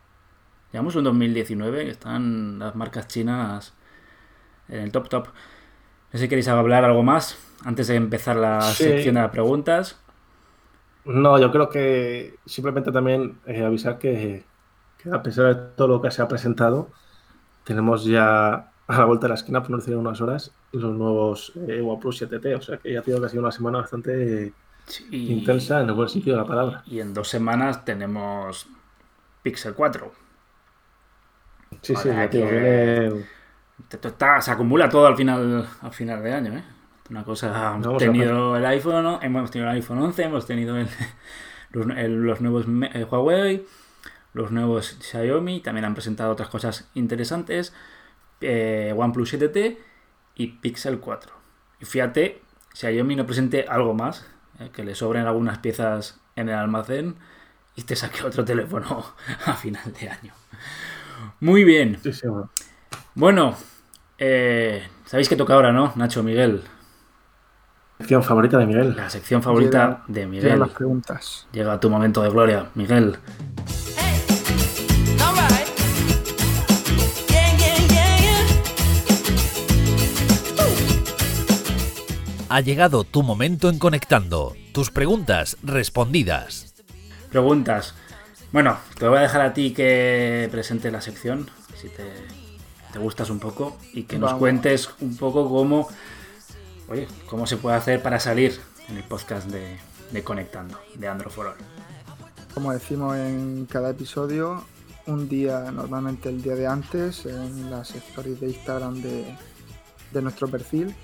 Llevamos 0.73 0.97
un 0.97 1.05
2019 1.05 1.85
que 1.85 1.91
están 1.91 2.59
las 2.59 2.75
marcas 2.75 3.07
chinas 3.09 3.73
en 4.69 4.81
el 4.81 4.93
top 4.93 5.09
top. 5.09 5.27
No 5.27 6.13
sé 6.13 6.19
si 6.19 6.29
queréis 6.29 6.49
hablar 6.49 6.85
algo 6.85 7.03
más 7.03 7.39
antes 7.65 7.87
de 7.89 7.97
empezar 7.97 8.37
la 8.37 8.61
Sí. 8.63 8.85
sección 8.85 9.15
de 9.15 9.23
las 9.23 9.31
preguntas. 9.31 10.01
No, 11.05 11.39
yo 11.39 11.51
creo 11.51 11.71
que 11.71 12.37
simplemente 12.45 12.93
también 12.93 13.39
eh, 13.47 13.65
avisar 13.65 13.99
que, 13.99 14.45
que 15.03 15.11
a 15.11 15.23
pesar 15.23 15.47
de 15.47 15.55
todo 15.77 15.89
lo 15.89 16.03
que 16.03 16.11
se 16.11 16.21
ha 16.21 16.29
presentado, 16.29 16.91
tenemos 17.65 18.05
ya 18.05 18.73
a 18.89 18.99
la 18.99 19.05
vuelta 19.05 19.27
de 19.27 19.29
la 19.29 19.35
esquina, 19.35 19.61
por 19.63 19.71
no 19.71 19.77
decir 19.79 19.95
unas 19.97 20.21
horas, 20.21 20.53
los 20.73 20.93
nuevos 20.93 21.53
eh, 21.69 21.81
OnePlus 21.85 22.23
7T. 22.23 22.57
O 22.59 22.63
sea 22.63 22.79
que 22.79 22.93
ya 22.93 23.03
tengo 23.03 23.21
que 23.21 23.27
ha 23.27 23.29
sido 23.29 23.43
una 23.43 23.53
semana 23.53 23.79
bastante 23.79 24.53
intensa 25.11 25.81
en 25.83 25.89
el 25.89 25.95
buen 25.95 26.09
sentido 26.09 26.37
de 26.37 26.43
la 26.43 26.49
palabra. 26.49 26.83
y 26.87 27.01
en 27.01 27.13
dos 27.15 27.29
semanas 27.29 27.85
tenemos 27.85 28.67
Pixel 29.43 29.75
4. 29.75 30.11
Sí, 31.83 31.95
sí, 31.97 32.09
ya 32.09 32.27
digo, 32.29 32.49
que- 32.49 33.25
está- 33.91 34.41
se 34.41 34.51
acumula 34.51 34.89
todo 34.89 35.07
al 35.07 35.17
final, 35.17 35.69
al 35.83 35.93
final 35.93 36.23
de 36.23 36.33
año, 36.33 36.53
¿eh? 36.57 36.65
Una 37.11 37.25
cosa, 37.25 37.49
hemos 37.75 37.87
Vamos 37.87 38.03
tenido 38.03 38.57
el 38.57 38.67
iPhone, 38.67 39.03
¿no? 39.03 39.21
hemos 39.23 39.51
tenido 39.51 39.71
el 39.71 39.77
iPhone 39.77 39.99
11, 39.99 40.25
hemos 40.25 40.47
tenido 40.47 40.77
el, 40.77 40.89
los, 41.73 41.87
los 41.87 42.41
nuevos 42.41 42.67
Huawei, 43.11 43.67
los 44.35 44.51
nuevos 44.51 44.97
Xiaomi, 45.01 45.61
también 45.61 45.85
han 45.85 45.95
presentado 45.95 46.33
otras 46.33 46.49
cosas 46.49 46.91
interesantes, 46.95 47.75
OnePlus 48.41 49.35
7T 49.35 49.79
y 50.37 50.47
Pixel 50.47 51.01
4. 51.01 51.33
Y 51.81 51.85
fíjate, 51.85 52.43
Xiaomi 52.75 53.17
no 53.17 53.27
presente 53.27 53.67
algo 53.69 53.95
más, 53.95 54.27
que 54.73 54.85
le 54.85 54.95
sobren 54.95 55.27
algunas 55.27 55.59
piezas 55.59 56.21
en 56.37 56.49
el 56.49 56.55
almacén 56.55 57.17
y 57.77 57.83
te 57.83 57.95
saque 57.95 58.25
otro 58.25 58.45
teléfono 58.45 59.05
a 59.47 59.55
final 59.55 59.93
de 60.01 60.09
año. 60.09 60.33
Muy 61.41 61.65
bien. 61.65 61.99
bueno, 63.15 63.57
eh, 64.19 64.87
sabéis 65.05 65.29
que 65.29 65.37
toca 65.37 65.55
ahora, 65.55 65.73
¿no? 65.73 65.93
Nacho, 65.97 66.23
Miguel. 66.23 66.63
Sección 67.99 68.23
favorita 68.23 68.59
de 68.59 68.67
Miguel. 68.67 68.97
La 68.97 69.11
sección 69.11 69.43
favorita 69.43 70.05
de 70.07 70.27
Miguel. 70.27 70.59
las 70.59 70.71
preguntas. 70.71 71.49
Llega 71.53 71.81
tu 71.81 71.91
momento 71.91 72.23
de 72.23 72.31
gloria, 72.31 72.71
Miguel. 72.75 73.19
Ha 82.51 82.63
llegado 82.63 83.05
tu 83.05 83.23
momento 83.23 83.69
en 83.69 83.79
conectando. 83.79 84.57
Tus 84.73 84.91
preguntas 84.91 85.59
respondidas. 85.63 86.75
Preguntas. 87.31 87.95
Bueno, 88.53 88.79
te 88.99 89.07
voy 89.07 89.19
a 89.19 89.21
dejar 89.21 89.43
a 89.43 89.53
ti 89.53 89.75
que 89.75 90.49
presente 90.51 90.91
la 90.91 91.03
sección, 91.03 91.51
si 91.77 91.91
te, 91.91 92.99
gustas 92.99 93.29
un 93.29 93.39
poco, 93.39 93.77
y 93.93 94.05
que 94.05 94.19
nos 94.19 94.33
cuentes 94.35 94.89
un 95.01 95.15
poco 95.19 95.47
cómo, 95.51 95.89
oye, 96.89 97.07
cómo 97.27 97.47
se 97.47 97.59
puede 97.59 97.77
hacer 97.77 98.03
para 98.03 98.19
salir 98.19 98.59
en 98.89 98.97
el 98.97 99.05
podcast 99.05 99.47
de, 99.51 100.25
Conectando, 100.25 100.81
de 100.95 101.07
Androforol. 101.07 101.55
Como 102.55 102.73
decimos 102.73 103.15
en 103.19 103.67
cada 103.67 103.91
episodio, 103.91 104.65
un 105.05 105.29
día, 105.29 105.71
normalmente 105.71 106.31
el 106.31 106.41
día 106.41 106.55
de 106.55 106.67
antes, 106.67 107.27
en 107.27 107.71
las 107.71 107.95
stories 107.95 108.41
de 108.41 108.47
Instagram 108.49 109.03
de, 109.03 109.37
de 110.13 110.23
nuestro 110.23 110.49
perfil, 110.49 110.97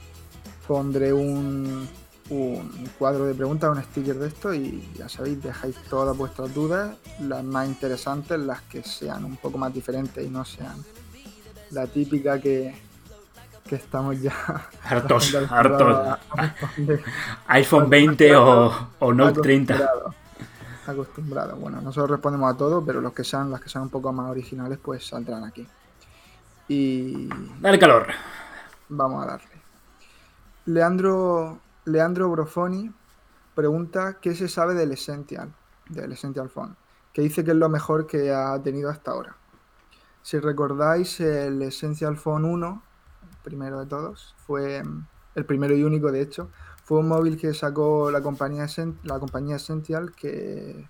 pondré 0.67 1.13
un, 1.13 1.89
un 2.31 2.89
cuadro 2.99 3.27
de 3.27 3.35
preguntas, 3.35 3.71
un 3.71 3.83
sticker 3.83 4.17
de 4.17 4.29
esto 4.29 4.55
y 4.55 4.89
ya 4.97 5.09
sabéis, 5.09 5.43
dejáis 5.43 5.77
todas 5.89 6.17
vuestras 6.17 6.53
dudas, 6.55 6.97
las 7.21 7.45
más 7.45 7.69
interesantes, 7.69 8.39
las 8.39 8.63
que 8.63 8.83
sean 8.83 9.25
un 9.25 9.37
poco 9.37 9.59
más 9.59 9.73
diferentes 9.73 10.25
y 10.25 10.31
no 10.31 10.45
sean 10.45 10.77
la 11.71 11.87
típica 11.87 12.41
que, 12.41 12.75
que 13.69 13.77
estamos 13.77 14.21
ya 14.21 14.35
hartos, 14.85 15.35
hartos. 15.51 16.19
iPhone 17.49 17.91
20 17.91 18.37
o, 18.37 18.89
o 18.99 19.13
Note 19.13 19.41
30. 19.41 19.91
Acostumbrado. 20.87 21.57
Bueno, 21.57 21.81
nosotros 21.81 22.11
respondemos 22.11 22.55
a 22.55 22.57
todo, 22.57 22.85
pero 22.85 23.01
los 23.01 23.15
que 23.15 23.25
sean, 23.25 23.51
las 23.51 23.61
que 23.61 23.71
sean 23.71 23.85
un 23.85 23.91
poco 23.91 24.13
más 24.13 24.31
originales, 24.31 24.79
pues 24.83 25.07
saldrán 25.07 25.45
aquí. 25.45 25.67
Y. 26.69 27.29
Dale 27.61 27.79
calor. 27.79 28.09
Vamos 28.91 29.25
a 29.25 29.27
darle. 29.27 29.54
Leandro 30.67 31.61
Leandro 31.85 32.31
Brofoni 32.31 32.91
pregunta 33.55 34.19
qué 34.21 34.35
se 34.35 34.49
sabe 34.49 34.75
del 34.75 34.93
Essential, 34.93 35.53
del 35.89 36.13
Essential 36.13 36.49
Phone, 36.49 36.77
que 37.13 37.23
dice 37.23 37.45
que 37.45 37.51
es 37.51 37.57
lo 37.57 37.69
mejor 37.69 38.07
que 38.07 38.33
ha 38.33 38.61
tenido 38.63 38.91
hasta 38.91 39.11
ahora. 39.11 39.37
Si 40.23 40.39
recordáis, 40.39 41.21
el 41.21 41.61
Essential 41.63 42.17
Phone 42.17 42.47
1, 42.47 42.83
el 43.31 43.37
primero 43.43 43.81
de 43.81 43.87
todos, 43.87 44.35
fue 44.47 44.83
el 45.35 45.45
primero 45.45 45.75
y 45.77 45.85
único, 45.85 46.11
de 46.11 46.23
hecho, 46.23 46.49
fue 46.85 46.99
un 46.99 47.09
móvil 47.09 47.39
que 47.39 47.53
sacó 47.53 48.11
la 48.11 48.23
compañía, 48.23 48.67
la 49.03 49.19
compañía 49.19 49.57
Essential, 49.57 50.13
que 50.13 50.89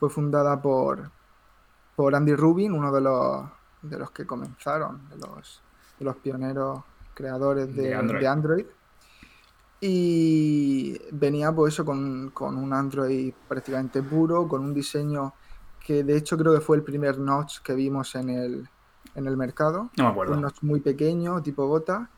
fue 0.00 0.08
fundada 0.08 0.60
por, 0.62 1.10
por 1.94 2.14
Andy 2.14 2.34
Rubin, 2.34 2.72
uno 2.72 2.90
de 2.90 3.02
los, 3.02 3.44
de 3.82 3.98
los 3.98 4.10
que 4.10 4.26
comenzaron, 4.26 5.08
de 5.10 5.18
los, 5.18 5.62
de 5.98 6.04
los 6.06 6.16
pioneros 6.16 6.82
creadores 7.14 7.76
de, 7.76 7.90
De 7.90 8.26
Android 8.26 8.64
y 9.84 10.96
venía 11.10 11.50
pues 11.50 11.74
eso 11.74 11.84
con, 11.84 12.32
un 12.38 12.72
Android 12.72 13.34
prácticamente 13.48 14.00
puro, 14.00 14.46
con 14.46 14.62
un 14.62 14.72
diseño 14.72 15.34
que 15.84 16.04
de 16.04 16.16
hecho 16.16 16.38
creo 16.38 16.54
que 16.54 16.60
fue 16.60 16.76
el 16.76 16.84
primer 16.84 17.18
notch 17.18 17.58
que 17.62 17.74
vimos 17.74 18.14
en 18.14 18.30
el, 18.30 18.68
en 19.16 19.26
el 19.26 19.36
mercado. 19.36 19.90
No 19.98 20.04
me 20.04 20.10
acuerdo. 20.10 20.34
Un 20.34 20.42
notch 20.42 20.62
muy 20.62 20.78
pequeño, 20.78 21.42
tipo 21.42 21.66
gota. 21.66 22.08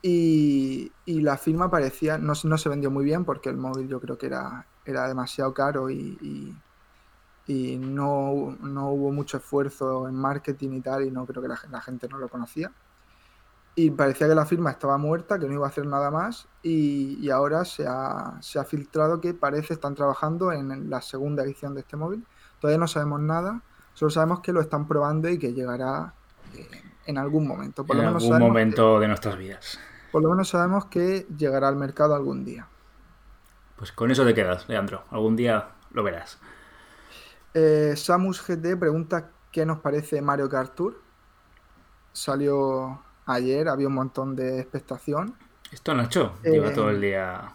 Y, 0.00 0.92
la 1.06 1.36
firma 1.36 1.68
parecía, 1.68 2.18
no, 2.18 2.34
no, 2.44 2.58
se 2.58 2.68
vendió 2.68 2.88
muy 2.88 3.04
bien 3.04 3.24
porque 3.24 3.48
el 3.48 3.56
móvil 3.56 3.88
yo 3.88 4.00
creo 4.00 4.16
que 4.16 4.26
era, 4.26 4.64
era 4.84 5.08
demasiado 5.08 5.52
caro 5.52 5.90
y, 5.90 6.54
y, 7.48 7.76
no, 7.78 8.56
no, 8.60 8.90
hubo 8.90 9.10
mucho 9.10 9.38
esfuerzo 9.38 10.08
en 10.08 10.14
marketing 10.14 10.70
y 10.74 10.80
tal 10.80 11.04
y 11.04 11.10
no 11.10 11.26
creo 11.26 11.42
que 11.42 11.48
la, 11.48 11.58
la 11.68 11.80
gente 11.80 12.08
no 12.08 12.18
lo 12.18 12.28
conocía 12.28 12.70
y 13.74 13.90
parecía 13.90 14.28
que 14.28 14.34
la 14.34 14.44
firma 14.44 14.70
estaba 14.70 14.98
muerta, 14.98 15.38
que 15.38 15.46
no 15.46 15.54
iba 15.54 15.66
a 15.66 15.70
hacer 15.70 15.86
nada 15.86 16.10
más 16.10 16.46
y, 16.62 17.30
ahora 17.30 17.64
se 17.64 17.86
ha, 17.86 18.64
filtrado 18.66 19.20
que 19.20 19.34
parece 19.34 19.74
están 19.74 19.94
trabajando 19.94 20.52
en 20.52 20.90
la 20.90 21.00
segunda 21.00 21.42
edición 21.42 21.74
de 21.74 21.80
este 21.80 21.96
móvil. 21.96 22.24
Todavía 22.60 22.78
no 22.78 22.86
sabemos 22.86 23.20
nada, 23.20 23.62
solo 23.94 24.10
sabemos 24.10 24.40
que 24.40 24.52
lo 24.52 24.60
están 24.60 24.86
probando 24.86 25.28
y 25.28 25.38
que 25.38 25.54
llegará 25.54 26.14
eh, 26.54 26.68
en 27.06 27.18
algún 27.18 27.46
momento. 27.48 27.84
Por 27.84 27.96
en 27.96 28.02
lo 28.02 28.08
menos 28.08 28.24
algún 28.24 28.40
momento 28.40 29.00
de 29.00 29.08
nuestras 29.08 29.38
vidas. 29.38 29.78
Por 30.10 30.22
lo 30.22 30.30
menos 30.30 30.50
sabemos 30.50 30.86
que 30.86 31.26
llegará 31.36 31.68
al 31.68 31.76
mercado 31.76 32.14
algún 32.14 32.44
día. 32.44 32.68
Pues 33.76 33.90
con 33.90 34.10
eso 34.10 34.24
te 34.24 34.34
quedas, 34.34 34.68
Leandro. 34.68 35.04
Algún 35.10 35.34
día 35.34 35.70
lo 35.92 36.02
verás. 36.02 36.38
Eh, 37.54 37.94
Samus 37.96 38.46
GT 38.46 38.76
pregunta 38.78 39.30
qué 39.50 39.64
nos 39.64 39.80
parece 39.80 40.20
Mario 40.20 40.48
Kart 40.48 40.74
Tour. 40.74 41.00
Salió 42.12 43.02
ayer, 43.34 43.68
había 43.68 43.88
un 43.88 43.94
montón 43.94 44.36
de 44.36 44.60
expectación. 44.60 45.34
Esto 45.70 45.94
Nacho 45.94 46.34
lleva 46.42 46.68
eh, 46.68 46.74
todo 46.74 46.90
el 46.90 47.00
día. 47.00 47.52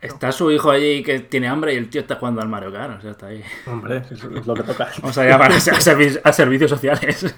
Está 0.00 0.32
su 0.32 0.50
hijo 0.50 0.70
allí 0.70 1.02
que 1.02 1.20
tiene 1.20 1.48
hambre 1.48 1.74
y 1.74 1.76
el 1.76 1.90
tío 1.90 2.00
está 2.00 2.16
jugando 2.16 2.40
al 2.40 2.48
Mario 2.48 2.72
Kart, 2.72 2.98
o 2.98 3.02
sea, 3.02 3.10
está 3.10 3.26
ahí. 3.26 3.44
Hombre, 3.66 4.02
es 4.10 4.24
lo 4.24 4.54
que 4.54 4.62
toca. 4.62 4.88
Vamos 5.02 5.18
a 5.18 5.24
llamar 5.24 5.52
a, 5.52 6.32
servicios 6.32 6.70
sociales. 6.70 7.34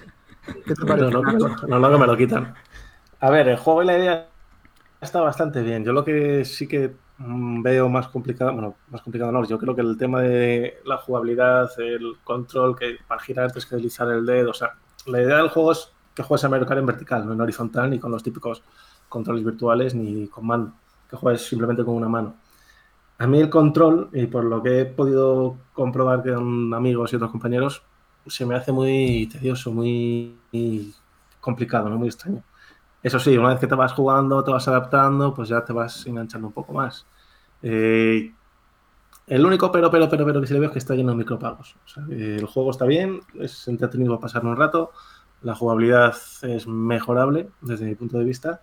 No, 1.67 1.79
no, 1.79 1.91
que 1.91 1.99
me 1.99 2.07
lo 2.07 2.17
quitan. 2.17 2.55
A 3.19 3.31
ver, 3.31 3.49
el 3.49 3.57
juego 3.57 3.83
y 3.83 3.87
la 3.87 3.99
idea 3.99 4.29
está 5.01 5.21
bastante 5.23 5.63
bien. 5.63 5.85
Yo 5.85 5.93
lo 5.93 6.05
que 6.05 6.45
sí 6.45 6.69
que 6.69 6.95
mm, 7.19 7.63
veo 7.63 7.89
más 7.89 8.09
complicado, 8.09 8.53
bueno, 8.53 8.77
más 8.91 9.03
complicado 9.03 9.33
no, 9.33 9.45
yo 9.47 9.59
creo 9.59 9.75
que 9.75 9.81
el 9.81 9.97
tema 9.97 10.21
de 10.21 10.81
la 10.85 10.99
jugabilidad, 10.99 11.71
el 11.79 12.17
control, 12.23 12.77
que 12.79 12.99
para 13.09 13.21
girar 13.21 13.47
tienes 13.51 13.67
que 13.67 13.77
deslizar 13.77 14.09
el 14.11 14.27
dedo, 14.27 14.51
o 14.51 14.55
sea, 14.55 14.75
la 15.07 15.23
idea 15.23 15.39
del 15.39 15.49
juego 15.49 15.73
es 15.73 15.94
que 16.15 16.23
juegues 16.23 16.45
a 16.45 16.49
Mario 16.49 16.67
Kart 16.67 16.81
en 16.81 16.87
vertical, 16.87 17.27
no 17.27 17.33
en 17.33 17.41
horizontal, 17.41 17.91
ni 17.91 17.99
con 17.99 18.11
los 18.11 18.23
típicos 18.23 18.63
controles 19.09 19.45
virtuales, 19.45 19.95
ni 19.95 20.29
con 20.29 20.47
mano, 20.47 20.75
que 21.09 21.17
juegues 21.17 21.47
simplemente 21.47 21.85
con 21.85 21.95
una 21.95 22.09
mano. 22.09 22.37
A 23.19 23.27
mí 23.27 23.41
el 23.41 23.51
control, 23.51 24.11
y 24.13 24.27
por 24.27 24.45
lo 24.45 24.63
que 24.63 24.81
he 24.81 24.85
podido 24.87 25.57
comprobar 25.73 26.23
con 26.23 26.75
amigos 26.75 27.13
y 27.13 27.17
otros 27.17 27.31
compañeros, 27.31 27.83
se 28.27 28.47
me 28.47 28.55
hace 28.55 28.73
muy 28.73 29.29
tedioso, 29.31 29.73
muy, 29.73 30.37
complicado, 31.41 31.89
¿no? 31.89 31.99
muy 31.99 32.09
extraño. 32.09 32.43
Eso 33.03 33.19
sí, 33.21 33.37
una 33.37 33.51
vez 33.51 33.61
que 33.61 33.67
te 33.67 33.75
vas 33.75 33.93
jugando, 33.93 34.43
te 34.43 34.51
vas 34.51 34.67
adaptando, 34.67 35.35
pues 35.35 35.49
ya 35.51 35.65
te 35.65 35.73
vas 35.73 36.07
enganchando 36.07 36.49
un 36.49 36.55
poco 36.55 36.73
más. 36.73 37.07
Eh, 37.63 38.33
el 39.27 39.47
único 39.47 39.71
pero, 39.71 39.91
pero, 39.91 40.09
pero, 40.09 40.25
pero 40.25 40.41
que 40.41 40.47
se 40.47 40.55
le 40.55 40.61
ve 40.61 40.67
es 40.67 40.73
que 40.73 40.79
está 40.79 40.95
lleno 40.95 41.13
de 41.13 41.17
micropagos. 41.17 41.77
el 42.11 42.47
juego 42.47 42.71
está 42.71 42.85
bien, 42.85 43.21
es 43.39 43.69
entretenido 43.69 44.19
pasar 44.21 44.45
un 44.45 44.57
rato, 44.57 44.93
la 45.45 45.55
jugabilidad 45.55 46.17
es 46.43 46.67
mejorable 46.67 47.49
desde 47.61 47.85
mi 47.85 47.95
punto 47.95 48.19
de 48.19 48.25
vista. 48.25 48.63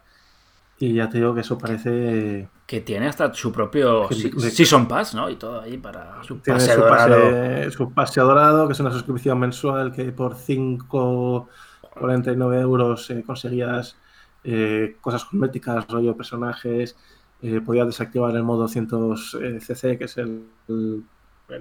Y 0.79 0.95
ya 0.95 1.07
te 1.09 1.19
digo 1.19 1.35
que 1.35 1.41
eso 1.41 1.59
parece. 1.59 2.49
Que 2.65 2.81
tiene 2.81 3.07
hasta 3.07 3.31
su 3.35 3.51
propio 3.51 4.09
Season 4.09 4.87
Pass, 4.87 5.13
¿no? 5.13 5.29
Y 5.29 5.35
todo 5.35 5.61
ahí 5.61 5.77
para 5.77 6.23
su 6.23 6.39
pase 6.39 6.75
dorado. 6.75 7.69
su 7.69 7.93
pase 7.93 8.19
dorado, 8.19 8.65
que 8.65 8.73
es 8.73 8.79
una 8.79 8.89
suscripción 8.91 9.37
mensual 9.37 9.91
que 9.91 10.11
por 10.11 10.33
5,49 10.35 12.61
euros 12.61 13.11
eh, 13.11 13.21
conseguías 13.23 13.95
eh, 14.43 14.97
cosas 15.01 15.23
cosméticas, 15.25 15.87
rollo 15.87 16.17
personajes. 16.17 16.97
Eh, 17.43 17.61
podías 17.63 17.85
desactivar 17.85 18.35
el 18.35 18.41
modo 18.41 18.61
200 18.61 19.37
CC, 19.59 19.99
que 19.99 20.05
es 20.05 20.17
el, 20.17 20.47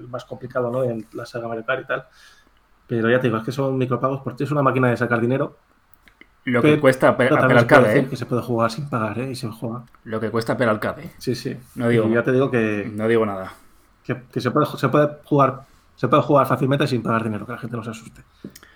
más 0.09 0.25
complicado, 0.25 0.71
¿no? 0.71 0.83
En 0.83 1.05
la 1.13 1.27
saga 1.27 1.47
Mario 1.47 1.63
Kart 1.63 1.83
y 1.83 1.85
tal. 1.85 2.07
Pero 2.91 3.09
ya 3.09 3.21
te 3.21 3.27
digo, 3.27 3.37
es 3.37 3.45
que 3.45 3.53
son 3.53 3.77
micropagos 3.77 4.19
porque 4.21 4.43
es 4.43 4.51
una 4.51 4.61
máquina 4.61 4.89
de 4.89 4.97
sacar 4.97 5.21
dinero. 5.21 5.55
Lo 6.43 6.61
que 6.61 6.77
cuesta 6.77 7.15
per 7.15 7.31
Arcade, 7.31 7.99
¿eh? 7.99 8.07
Que 8.09 8.17
se 8.17 8.25
puede 8.25 8.41
jugar 8.41 8.69
sin 8.69 8.89
pagar, 8.89 9.17
¿eh? 9.17 9.31
Y 9.31 9.35
se 9.35 9.47
juega. 9.47 9.85
Lo 10.03 10.19
que 10.19 10.29
cuesta 10.29 10.57
per 10.57 10.67
Arcade. 10.67 11.09
Sí, 11.17 11.33
sí. 11.33 11.57
No 11.75 11.87
digo, 11.87 12.09
ya 12.09 12.21
te 12.21 12.33
digo 12.33 12.51
que. 12.51 12.91
No 12.93 13.07
digo 13.07 13.25
nada. 13.25 13.53
Que, 14.03 14.41
se, 14.41 14.51
puede, 14.51 14.65
se 14.65 14.89
puede 14.89 15.07
jugar. 15.23 15.61
Se 15.95 16.09
puede 16.09 16.21
jugar 16.21 16.45
fácilmente 16.47 16.85
sin 16.85 17.01
pagar 17.01 17.23
dinero, 17.23 17.45
que 17.45 17.53
la 17.53 17.59
gente 17.59 17.77
no 17.77 17.83
se 17.85 17.91
asuste. 17.91 18.23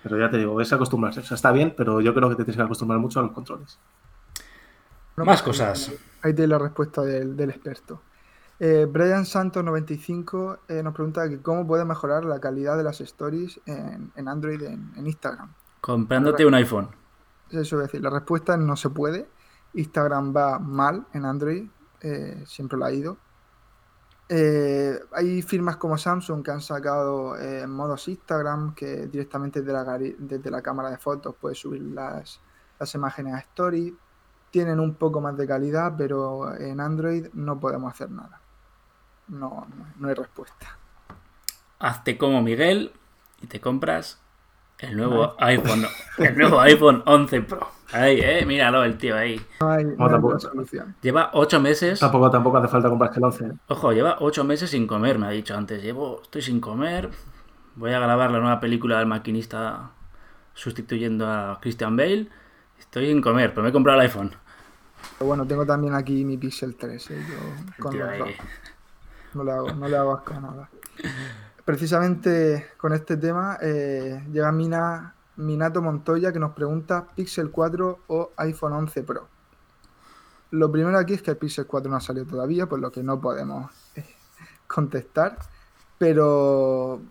Pero 0.02 0.18
ya 0.18 0.30
te 0.30 0.38
digo, 0.38 0.62
es 0.62 0.72
acostumbrarse. 0.72 1.20
O 1.20 1.24
sea, 1.24 1.36
está 1.36 1.52
bien, 1.52 1.74
pero 1.76 2.00
yo 2.00 2.14
creo 2.14 2.30
que 2.30 2.36
te 2.36 2.46
tienes 2.46 2.56
que 2.56 2.64
acostumbrar 2.64 3.02
mucho 3.02 3.20
a 3.20 3.24
los 3.24 3.34
controles. 3.34 3.78
Más 5.18 5.42
cosas. 5.42 5.92
Ahí 6.22 6.34
te 6.34 6.48
la 6.48 6.58
respuesta 6.58 7.02
del, 7.02 7.36
del 7.36 7.50
experto. 7.50 8.02
Eh, 8.60 8.88
Brian 8.90 9.26
Santos 9.26 9.64
95 9.64 10.60
eh, 10.70 10.82
nos 10.82 10.94
pregunta 10.94 11.28
que 11.28 11.42
cómo 11.42 11.68
puede 11.68 11.84
mejorar 11.84 12.24
la 12.24 12.40
calidad 12.40 12.78
de 12.78 12.84
las 12.84 13.02
stories 13.02 13.60
en, 13.66 14.12
en 14.16 14.28
Android 14.28 14.62
en, 14.64 14.94
en 14.96 15.08
Instagram. 15.08 15.54
Comprándote 15.82 16.46
un 16.46 16.54
iPhone. 16.54 16.90
Eso 17.50 17.76
es 17.82 17.88
decir, 17.88 18.02
la 18.02 18.10
respuesta 18.10 18.54
es 18.54 18.60
no 18.60 18.76
se 18.76 18.90
puede. 18.90 19.28
Instagram 19.74 20.34
va 20.36 20.58
mal 20.58 21.06
en 21.14 21.26
Android, 21.26 21.68
eh, 22.02 22.44
siempre 22.46 22.78
lo 22.78 22.86
ha 22.86 22.92
ido. 22.94 23.18
Eh, 24.30 25.00
hay 25.12 25.42
firmas 25.44 25.76
como 25.78 25.98
Samsung 25.98 26.44
que 26.44 26.50
han 26.52 26.62
sacado 26.62 27.36
modos 27.68 28.08
Instagram 28.08 28.74
que 28.74 29.06
directamente 29.08 29.62
desde 29.62 29.74
la, 29.74 29.84
gari- 29.86 30.16
desde 30.18 30.50
la 30.50 30.62
cámara 30.64 30.90
de 30.90 30.98
fotos 30.98 31.36
puedes 31.40 31.60
subir 31.60 31.82
las, 31.84 32.40
las 32.80 32.96
imágenes 32.96 33.36
a 33.36 33.40
Story. 33.40 33.96
Tienen 34.50 34.80
un 34.80 34.96
poco 34.96 35.20
más 35.22 35.36
de 35.38 35.46
calidad, 35.46 35.94
pero 35.98 36.56
en 36.56 36.80
Android 36.80 37.28
no 37.34 37.60
podemos 37.60 37.92
hacer 37.94 38.10
nada. 38.10 38.40
No, 39.28 39.68
no, 39.76 39.86
no 39.98 40.08
hay 40.08 40.14
respuesta. 40.14 40.78
Hazte 41.80 42.18
como 42.18 42.42
Miguel 42.42 42.92
y 43.42 43.48
te 43.48 43.60
compras 43.60 44.20
el 44.80 44.98
nuevo 44.98 45.36
iPhone, 45.40 45.86
el 46.18 46.38
nuevo 46.38 46.60
iPhone 46.60 47.04
11 47.06 47.42
Pro. 47.42 47.68
Ahí, 47.92 48.20
eh, 48.22 48.46
míralo 48.46 48.84
el 48.84 48.98
tío 48.98 49.16
ahí. 49.16 49.40
No 49.62 49.70
hay, 49.70 49.86
no 49.86 50.06
hay 50.06 50.12
tampoco-. 50.12 50.38
Lleva 51.02 51.30
ocho 51.34 51.60
meses. 51.60 52.00
Tampoco, 52.00 52.30
tampoco 52.30 52.58
hace 52.58 52.68
falta 52.68 52.90
comprarse 52.90 53.20
el 53.20 53.26
11. 53.26 53.46
¿eh? 53.46 53.52
Ojo, 53.68 53.94
lleva 53.94 54.18
ocho 54.20 54.44
meses 54.44 54.70
sin 54.72 54.88
comer, 54.88 55.20
me 55.20 55.28
ha 55.28 55.30
dicho 55.30 55.56
antes. 55.56 55.82
Llevo, 55.82 56.22
estoy 56.24 56.42
sin 56.42 56.60
comer. 56.60 57.10
Voy 57.76 57.94
a 57.94 58.00
grabar 58.00 58.32
la 58.32 58.40
nueva 58.40 58.60
película 58.60 58.98
del 59.00 59.08
maquinista 59.08 59.92
sustituyendo 60.54 61.28
a 61.30 61.60
Christian 61.62 61.96
Bale. 61.96 62.28
Estoy 62.80 63.08
sin 63.08 63.22
comer, 63.22 63.52
pero 63.52 63.64
me 63.64 63.70
he 63.70 63.74
comprado 63.74 64.00
el 64.00 64.08
iPhone. 64.08 64.32
Pero 65.18 65.28
bueno, 65.28 65.46
tengo 65.46 65.66
también 65.66 65.94
aquí 65.94 66.26
mi 66.26 66.38
Pixel 66.38 66.76
3. 66.76 67.12
eh, 67.12 67.26
yo 67.30 67.84
con 67.84 67.92
Tío, 67.92 68.06
los 68.06 68.20
dos. 68.20 68.30
No 69.36 69.44
le 69.44 69.52
hago, 69.52 69.72
no 69.74 69.88
le 69.88 69.96
hago 69.98 70.14
asco 70.14 70.34
a 70.34 70.40
nada. 70.40 70.70
Precisamente 71.64 72.68
con 72.78 72.94
este 72.94 73.18
tema 73.18 73.58
eh, 73.62 74.26
llega 74.32 74.52
Mina, 74.52 75.16
Minato 75.36 75.82
Montoya 75.82 76.32
que 76.32 76.40
nos 76.40 76.54
pregunta 76.54 77.08
Pixel 77.16 77.52
4 77.52 78.00
o 78.08 78.32
iPhone 78.38 78.74
11 78.74 79.04
Pro. 79.04 79.28
Lo 80.52 80.72
primero 80.72 80.98
aquí 80.98 81.14
es 81.16 81.22
que 81.22 81.32
el 81.32 81.38
Pixel 81.38 81.66
4 81.68 81.90
no 81.92 81.98
ha 81.98 82.02
salido 82.02 82.26
todavía, 82.26 82.68
por 82.68 82.80
lo 82.80 82.92
que 82.92 83.04
no 83.04 83.20
podemos 83.20 83.72
eh, 83.96 84.06
contestar. 84.68 85.38
Pero 85.98 87.02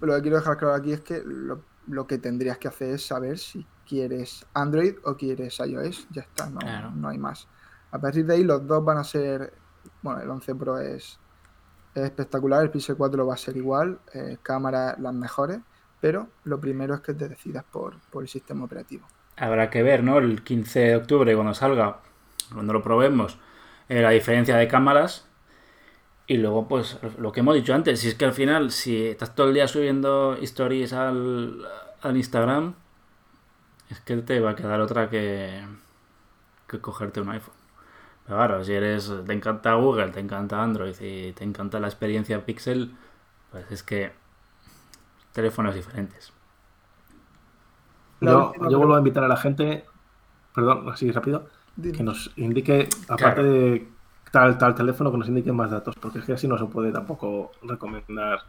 lo 0.00 0.14
que 0.16 0.22
quiero 0.22 0.36
dejar 0.38 0.56
claro 0.56 0.74
aquí 0.74 0.92
es 0.92 1.00
que 1.00 1.22
lo, 1.24 1.60
lo 1.88 2.06
que 2.06 2.18
tendrías 2.18 2.58
que 2.58 2.68
hacer 2.68 2.90
es 2.94 3.06
saber 3.06 3.38
si 3.38 3.66
quieres 3.86 4.46
Android 4.54 4.94
o 5.04 5.16
quieres 5.16 5.58
iOS. 5.58 6.06
Ya 6.10 6.22
está, 6.22 6.48
no, 6.48 6.60
Claro. 6.60 6.90
no 6.92 7.08
hay 7.08 7.18
más. 7.18 7.48
A 7.90 7.98
partir 7.98 8.24
de 8.24 8.34
ahí 8.34 8.44
los 8.44 8.66
dos 8.66 8.84
van 8.84 8.98
a 8.98 9.04
ser, 9.04 9.52
bueno, 10.02 10.20
el 10.20 10.30
11 10.30 10.54
Pro 10.54 10.78
es, 10.78 11.18
es 11.94 12.02
espectacular, 12.04 12.62
el 12.62 12.70
Pixel 12.70 12.96
4 12.96 13.26
va 13.26 13.34
a 13.34 13.36
ser 13.36 13.56
igual, 13.56 13.98
eh, 14.14 14.38
cámaras 14.42 14.98
las 14.98 15.14
mejores, 15.14 15.58
pero 16.00 16.28
lo 16.44 16.60
primero 16.60 16.94
es 16.94 17.00
que 17.00 17.14
te 17.14 17.28
decidas 17.28 17.64
por, 17.64 17.98
por 18.10 18.22
el 18.22 18.28
sistema 18.28 18.64
operativo. 18.64 19.06
Habrá 19.36 19.70
que 19.70 19.82
ver, 19.82 20.02
¿no? 20.02 20.18
El 20.18 20.42
15 20.42 20.80
de 20.80 20.96
octubre, 20.96 21.34
cuando 21.34 21.54
salga, 21.54 21.98
cuando 22.52 22.72
lo 22.72 22.82
probemos, 22.82 23.38
eh, 23.88 24.00
la 24.02 24.10
diferencia 24.10 24.56
de 24.56 24.68
cámaras. 24.68 25.26
Y 26.26 26.36
luego, 26.36 26.68
pues, 26.68 26.98
lo 27.18 27.32
que 27.32 27.40
hemos 27.40 27.56
dicho 27.56 27.74
antes, 27.74 28.00
si 28.00 28.08
es 28.08 28.14
que 28.14 28.24
al 28.24 28.32
final, 28.32 28.70
si 28.70 29.08
estás 29.08 29.34
todo 29.34 29.48
el 29.48 29.54
día 29.54 29.66
subiendo 29.66 30.36
stories 30.40 30.92
al, 30.92 31.66
al 32.02 32.16
Instagram, 32.16 32.74
es 33.90 33.98
que 34.00 34.16
te 34.18 34.38
va 34.38 34.50
a 34.50 34.54
quedar 34.54 34.80
otra 34.80 35.10
que, 35.10 35.60
que 36.68 36.80
cogerte 36.80 37.20
un 37.20 37.30
iPhone. 37.30 37.59
Pero 38.24 38.36
claro, 38.36 38.64
si 38.64 38.72
eres, 38.72 39.12
te 39.26 39.32
encanta 39.32 39.74
Google, 39.74 40.10
te 40.10 40.20
encanta 40.20 40.62
Android 40.62 40.94
y 41.00 41.32
te 41.32 41.44
encanta 41.44 41.80
la 41.80 41.88
experiencia 41.88 42.44
Pixel, 42.44 42.94
pues 43.50 43.70
es 43.72 43.82
que 43.82 44.12
teléfonos 45.32 45.74
diferentes. 45.74 46.32
Yo, 48.20 48.52
yo 48.68 48.78
vuelvo 48.78 48.94
a 48.94 48.98
invitar 48.98 49.24
a 49.24 49.28
la 49.28 49.36
gente, 49.36 49.84
perdón, 50.54 50.88
así 50.90 51.10
rápido, 51.10 51.46
que 51.80 52.02
nos 52.02 52.32
indique, 52.36 52.88
aparte 53.08 53.40
Claro. 53.40 53.42
de 53.44 53.88
tal, 54.30 54.58
tal 54.58 54.74
teléfono, 54.74 55.10
que 55.10 55.18
nos 55.18 55.28
indique 55.28 55.52
más 55.52 55.70
datos, 55.70 55.96
porque 55.96 56.18
es 56.18 56.24
que 56.26 56.34
así 56.34 56.46
no 56.46 56.58
se 56.58 56.66
puede 56.66 56.92
tampoco 56.92 57.50
recomendar 57.62 58.40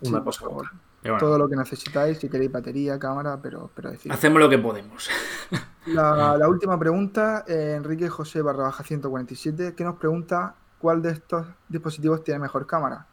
una 0.00 0.24
cosa 0.24 0.48
u 0.48 0.58
otra. 0.58 0.72
Bueno, 1.12 1.18
Todo 1.18 1.38
lo 1.38 1.48
que 1.48 1.56
necesitáis, 1.56 2.18
si 2.18 2.28
queréis 2.28 2.50
batería, 2.50 2.98
cámara, 2.98 3.38
pero, 3.40 3.70
pero 3.74 3.92
hacemos 4.10 4.40
lo 4.40 4.48
que 4.48 4.58
podemos. 4.58 5.08
La, 5.86 6.36
la 6.36 6.48
última 6.48 6.76
pregunta, 6.76 7.44
eh, 7.46 7.74
Enrique 7.76 8.08
José 8.08 8.42
barra 8.42 8.64
baja 8.64 8.82
147, 8.82 9.76
que 9.76 9.84
nos 9.84 9.94
pregunta 9.96 10.56
cuál 10.80 11.00
de 11.00 11.10
estos 11.10 11.46
dispositivos 11.68 12.24
tiene 12.24 12.40
mejor 12.40 12.66
cámara. 12.66 13.06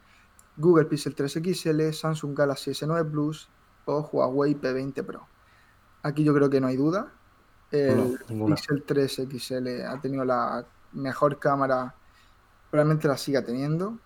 Google 0.56 0.86
Pixel 0.86 1.14
3 1.14 1.40
XL, 1.40 1.92
Samsung 1.92 2.36
Galaxy 2.36 2.72
S9 2.72 3.08
Plus 3.10 3.48
o 3.84 4.00
Huawei 4.00 4.54
P20 4.60 5.04
Pro. 5.04 5.26
Aquí 6.02 6.24
yo 6.24 6.34
creo 6.34 6.50
que 6.50 6.60
no 6.60 6.66
hay 6.66 6.76
duda. 6.76 7.12
El 7.70 8.18
No. 8.30 8.46
Pixel 8.46 8.82
3 8.82 9.22
XL 9.30 9.82
ha 9.88 10.00
tenido 10.00 10.24
la 10.24 10.64
mejor 10.92 11.38
cámara, 11.38 11.94
probablemente 12.70 13.08
la 13.08 13.16
siga 13.16 13.44
teniendo 13.44 13.98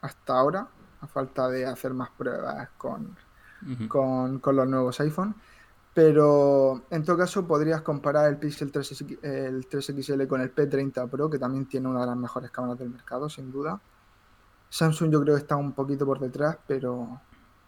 hasta 0.00 0.34
ahora, 0.34 0.68
a 1.00 1.06
falta 1.06 1.48
de 1.48 1.66
hacer 1.66 1.92
más 1.94 2.10
pruebas 2.10 2.68
con, 2.76 3.16
con, 3.88 4.38
con 4.38 4.56
los 4.56 4.68
nuevos 4.68 5.00
iPhone. 5.00 5.34
Pero 5.94 6.82
en 6.90 7.04
todo 7.04 7.16
caso 7.16 7.46
podrías 7.46 7.80
comparar 7.80 8.28
el 8.28 8.36
Pixel 8.36 8.70
3, 8.70 8.92
X- 9.00 9.18
el 9.22 9.66
3XL 9.68 10.26
con 10.26 10.42
el 10.42 10.54
P30 10.54 11.08
Pro, 11.08 11.30
que 11.30 11.38
también 11.38 11.64
tiene 11.66 11.88
una 11.88 12.00
de 12.02 12.06
las 12.08 12.16
mejores 12.16 12.50
cámaras 12.50 12.78
del 12.78 12.90
mercado, 12.90 13.30
sin 13.30 13.50
duda. 13.50 13.80
Samsung 14.68 15.10
yo 15.10 15.22
creo 15.22 15.36
que 15.36 15.40
está 15.40 15.56
un 15.56 15.72
poquito 15.72 16.04
por 16.04 16.18
detrás, 16.20 16.58
pero, 16.66 17.20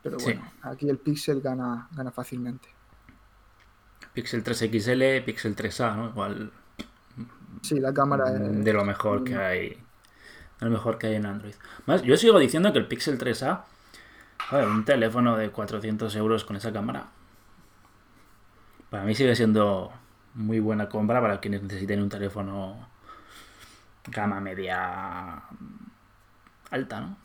pero 0.03 0.19
Sí. 0.19 0.27
bueno, 0.27 0.43
aquí 0.63 0.91
el 0.91 0.99
Pixel 0.99 1.41
gana, 1.41 1.89
gana 1.93 2.11
fácilmente. 2.11 2.69
Pixel 4.13 4.43
3 4.43 4.59
XL, 4.59 5.25
Pixel 5.25 5.57
3A, 5.57 5.97
¿no? 5.97 6.09
Igual 6.11 6.53
Sí, 7.63 7.81
la 7.81 7.93
cámara 7.95 8.31
es... 8.35 8.65
de 8.65 8.73
lo 8.73 8.85
mejor 8.85 9.25
que 9.25 9.37
hay. 9.37 9.83
De 10.61 10.67
lo 10.67 10.73
mejor 10.73 10.99
que 10.99 11.09
hay 11.09 11.15
en 11.15 11.27
Android. 11.27 11.55
Más, 11.87 12.03
yo 12.03 12.17
sigo 12.17 12.39
diciendo 12.39 12.73
que 12.73 12.79
el 12.79 12.87
Pixel 12.87 13.19
3A, 13.19 13.63
joder, 14.51 14.67
un 14.67 14.85
teléfono 14.85 15.37
de 15.37 15.51
400 15.51 16.15
euros 16.17 16.45
con 16.45 16.57
esa 16.57 16.73
cámara, 16.73 17.07
para 18.91 19.05
mí 19.05 19.15
sigue 19.15 19.37
siendo 19.37 19.93
muy 20.35 20.61
buena 20.61 20.89
compra 20.89 21.21
para 21.21 21.41
quienes 21.41 21.63
necesiten 21.63 22.03
un 22.03 22.09
teléfono 22.09 22.89
gama 24.07 24.41
media 24.41 25.43
alta, 26.71 27.01
¿no? 27.01 27.17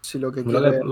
Si 0.00 0.18
lo 0.18 0.32
que 0.32 0.42
quiere 0.42 0.78
es 0.78 0.82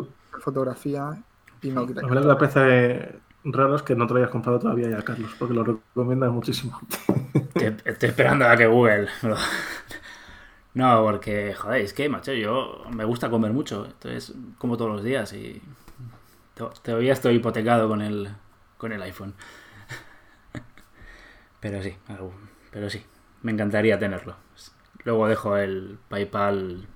fotografía 0.40 1.22
y 1.62 1.70
no 1.70 1.86
quiere... 1.86 2.02
Lo 2.02 2.08
que 2.08 2.14
me 2.14 2.36
parece 2.36 3.18
raro 3.44 3.76
es 3.76 3.82
que 3.82 3.94
no 3.94 4.06
te 4.06 4.14
lo 4.14 4.20
hayas 4.20 4.30
comprado 4.30 4.58
todavía 4.58 4.90
ya, 4.90 5.02
Carlos, 5.02 5.30
porque 5.38 5.54
lo 5.54 5.64
recomiendas 5.64 6.30
muchísimo. 6.30 6.78
Estoy, 7.34 7.76
estoy 7.84 8.08
esperando 8.10 8.46
a 8.46 8.56
que 8.56 8.66
Google. 8.66 9.08
No, 10.80 11.02
porque, 11.02 11.54
joder, 11.54 11.82
es 11.82 11.92
que, 11.92 12.08
macho, 12.08 12.32
yo 12.32 12.84
me 12.90 13.04
gusta 13.04 13.30
comer 13.30 13.52
mucho. 13.52 13.86
Entonces, 13.86 14.34
como 14.58 14.76
todos 14.76 14.90
los 14.92 15.02
días 15.04 15.32
y 15.32 15.60
to- 16.54 16.72
todavía 16.82 17.12
estoy 17.14 17.36
hipotecado 17.36 17.88
con 17.88 18.02
el, 18.02 18.30
con 18.78 18.92
el 18.92 19.02
iPhone. 19.02 19.34
Pero 21.60 21.82
sí, 21.82 21.96
pero 22.70 22.90
sí, 22.90 23.04
me 23.42 23.52
encantaría 23.52 23.98
tenerlo. 23.98 24.36
Luego 25.04 25.28
dejo 25.28 25.56
el 25.56 25.98
PayPal 26.08 26.86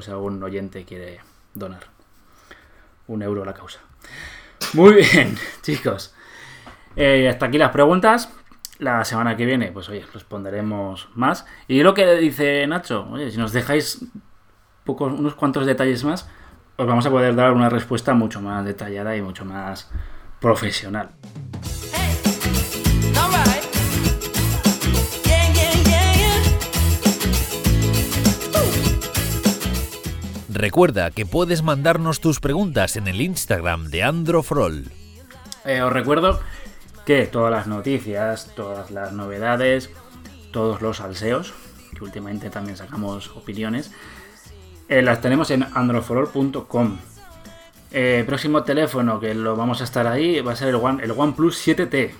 si 0.00 0.10
algún 0.10 0.42
oyente 0.42 0.84
quiere 0.84 1.20
donar 1.54 1.84
un 3.08 3.22
euro 3.22 3.42
a 3.42 3.46
la 3.46 3.54
causa. 3.54 3.80
Muy 4.74 4.94
bien, 4.94 5.36
chicos. 5.62 6.14
Eh, 6.96 7.28
hasta 7.28 7.46
aquí 7.46 7.58
las 7.58 7.70
preguntas. 7.72 8.32
La 8.82 9.04
semana 9.04 9.36
que 9.36 9.46
viene, 9.46 9.70
pues 9.70 9.88
oye, 9.88 10.04
responderemos 10.12 11.08
más. 11.14 11.46
Y 11.68 11.84
lo 11.84 11.94
que 11.94 12.16
dice 12.16 12.66
Nacho, 12.66 13.06
oye, 13.12 13.30
si 13.30 13.38
nos 13.38 13.52
dejáis 13.52 14.04
pocos, 14.82 15.12
unos 15.12 15.36
cuantos 15.36 15.66
detalles 15.66 16.02
más, 16.02 16.28
os 16.74 16.84
vamos 16.84 17.06
a 17.06 17.10
poder 17.10 17.36
dar 17.36 17.52
una 17.52 17.68
respuesta 17.68 18.12
mucho 18.12 18.40
más 18.40 18.64
detallada 18.64 19.16
y 19.16 19.22
mucho 19.22 19.44
más 19.44 19.88
profesional. 20.40 21.10
Recuerda 30.48 31.12
que 31.12 31.24
puedes 31.24 31.62
mandarnos 31.62 32.20
tus 32.20 32.40
preguntas 32.40 32.96
en 32.96 33.06
el 33.06 33.20
Instagram 33.20 33.90
de 33.90 34.02
Androfrol. 34.02 34.90
Eh, 35.64 35.80
os 35.82 35.92
recuerdo 35.92 36.40
que 37.04 37.26
todas 37.26 37.50
las 37.50 37.66
noticias, 37.66 38.52
todas 38.54 38.90
las 38.90 39.12
novedades, 39.12 39.90
todos 40.52 40.80
los 40.82 40.98
salseos, 40.98 41.52
que 41.96 42.04
últimamente 42.04 42.50
también 42.50 42.76
sacamos 42.76 43.28
opiniones, 43.36 43.92
eh, 44.88 45.02
las 45.02 45.20
tenemos 45.20 45.50
en 45.50 45.62
androforol.com. 45.62 46.98
Eh, 47.94 48.24
próximo 48.26 48.62
teléfono 48.62 49.20
que 49.20 49.34
lo 49.34 49.54
vamos 49.54 49.80
a 49.80 49.84
estar 49.84 50.06
ahí 50.06 50.40
va 50.40 50.52
a 50.52 50.56
ser 50.56 50.68
el, 50.68 50.76
One, 50.76 51.02
el 51.02 51.10
OnePlus 51.10 51.66
7T. 51.66 52.10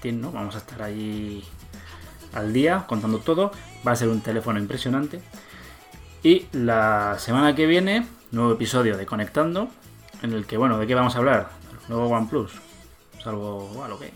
Que 0.00 0.12
¿no? 0.12 0.32
Vamos 0.32 0.54
a 0.54 0.58
estar 0.58 0.82
ahí 0.82 1.44
al 2.32 2.52
día 2.52 2.84
contando 2.86 3.18
todo. 3.18 3.52
Va 3.86 3.92
a 3.92 3.96
ser 3.96 4.08
un 4.08 4.20
teléfono 4.20 4.58
impresionante. 4.58 5.20
Y 6.22 6.46
la 6.52 7.16
semana 7.18 7.54
que 7.54 7.66
viene, 7.66 8.06
nuevo 8.30 8.52
episodio 8.52 8.96
de 8.96 9.06
Conectando, 9.06 9.68
en 10.22 10.32
el 10.32 10.46
que, 10.46 10.56
bueno, 10.56 10.78
¿de 10.78 10.86
qué 10.86 10.94
vamos 10.94 11.16
a 11.16 11.18
hablar? 11.18 11.50
Nuevo 11.88 12.08
OnePlus. 12.08 12.69
Salvo, 13.22 13.66
bueno, 13.68 13.98
¿qué? 13.98 14.12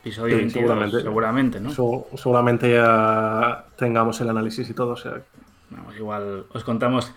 Episodio 0.00 0.36
Sí, 0.36 0.42
22, 0.42 0.60
seguramente. 0.62 1.02
seguramente, 1.02 1.60
¿no? 1.60 1.70
Su- 1.70 2.06
seguramente 2.16 2.72
ya 2.72 3.66
tengamos 3.76 4.20
el 4.20 4.28
análisis 4.30 4.68
y 4.68 4.74
todo. 4.74 4.92
O 4.92 4.96
sea, 4.96 5.22
Vamos, 5.70 5.96
igual 5.96 6.46
os 6.52 6.62
contamos 6.62 7.12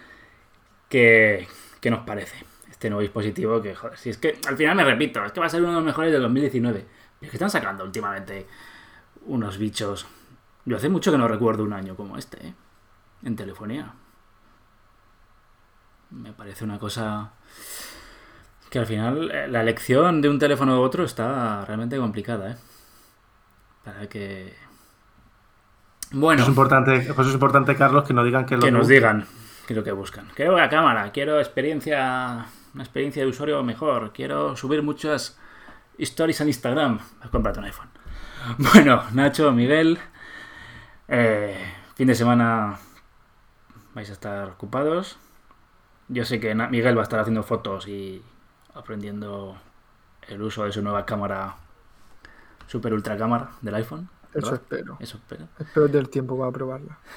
qué, 0.90 1.48
qué 1.80 1.92
nos 1.92 2.00
parece 2.06 2.44
este 2.72 2.90
nuevo 2.90 3.02
dispositivo 3.02 3.62
que, 3.62 3.76
joder, 3.76 3.98
si 3.98 4.10
es 4.10 4.18
que 4.18 4.40
al 4.48 4.58
final 4.58 4.76
me 4.76 4.84
repito, 4.84 5.24
es 5.24 5.32
que 5.32 5.40
va 5.40 5.46
a 5.46 5.50
ser 5.50 5.60
uno 5.62 5.70
de 5.72 5.76
los 5.76 5.84
mejores 5.84 6.12
del 6.12 6.22
2019. 6.24 6.86
Y 7.22 7.26
es 7.26 7.30
que 7.32 7.38
están 7.38 7.50
sacando 7.52 7.84
últimamente 7.84 8.48
unos 9.26 9.58
bichos. 9.58 10.08
Yo 10.66 10.78
hace 10.78 10.90
mucho 10.90 11.12
que 11.12 11.18
no 11.18 11.28
recuerdo 11.28 11.64
un 11.64 11.74
año 11.74 11.96
como 11.96 12.18
este, 12.18 12.48
¿eh? 12.48 12.54
En 13.24 13.36
telefonía. 13.36 13.94
Me 16.10 16.32
parece 16.34 16.64
una 16.64 16.80
cosa 16.80 17.34
que 18.70 18.80
al 18.80 18.86
final 18.86 19.32
eh, 19.32 19.48
la 19.48 19.62
elección 19.62 20.22
de 20.22 20.30
un 20.30 20.40
teléfono 20.40 20.80
u 20.80 20.84
otro 20.84 21.04
está 21.04 21.66
realmente 21.66 21.98
complicada, 21.98 22.52
¿eh? 22.52 22.56
Para 23.84 24.08
que... 24.08 24.54
Bueno 26.12 26.42
es 26.42 26.48
importante, 26.48 27.02
por 27.14 27.22
eso 27.22 27.30
es 27.30 27.34
importante, 27.34 27.76
Carlos, 27.76 28.06
que 28.06 28.14
no 28.14 28.24
digan 28.24 28.46
que, 28.46 28.56
lo 28.56 28.62
que 28.62 28.72
nos 28.72 28.88
digan 28.88 29.26
qué 29.66 29.74
es 29.74 29.78
lo 29.78 29.84
que 29.84 29.92
buscan. 29.92 30.28
Quiero 30.34 30.58
la 30.58 30.70
cámara, 30.70 31.12
quiero 31.12 31.40
experiencia, 31.40 32.46
una 32.74 32.84
experiencia 32.84 33.22
de 33.24 33.30
usuario 33.30 33.62
mejor, 33.64 34.14
quiero 34.14 34.56
subir 34.56 34.82
muchas 34.82 35.38
stories 35.98 36.40
en 36.42 36.48
Instagram. 36.48 37.00
Pues 37.20 37.30
cómprate 37.30 37.60
un 37.60 37.66
iPhone. 37.66 37.90
Bueno, 38.58 39.04
Nacho, 39.12 39.52
Miguel, 39.52 40.00
eh, 41.10 41.58
fin 41.96 42.08
de 42.08 42.16
semana 42.16 42.80
vais 43.94 44.10
a 44.10 44.14
estar 44.14 44.50
ocupados. 44.50 45.18
Yo 46.08 46.24
sé 46.24 46.40
que 46.40 46.56
Miguel 46.56 46.96
va 46.96 47.02
a 47.02 47.04
estar 47.04 47.20
haciendo 47.20 47.44
fotos 47.44 47.90
y 47.90 48.24
aprendiendo 48.78 49.58
el 50.28 50.42
uso 50.42 50.64
de 50.66 50.72
su 50.72 50.82
nueva 50.82 51.06
cámara, 51.06 51.56
super 52.68 52.94
ultra 52.94 53.18
cámara 53.18 53.52
del 53.62 53.76
iPhone. 53.76 54.10
Eso 54.34 54.54
espero. 54.54 54.98
Eso 55.00 55.18
espero. 55.18 55.48
Espero 55.60 55.88
del 55.88 56.10
tiempo 56.10 56.38
para 56.38 56.52
probarla. 56.52 56.98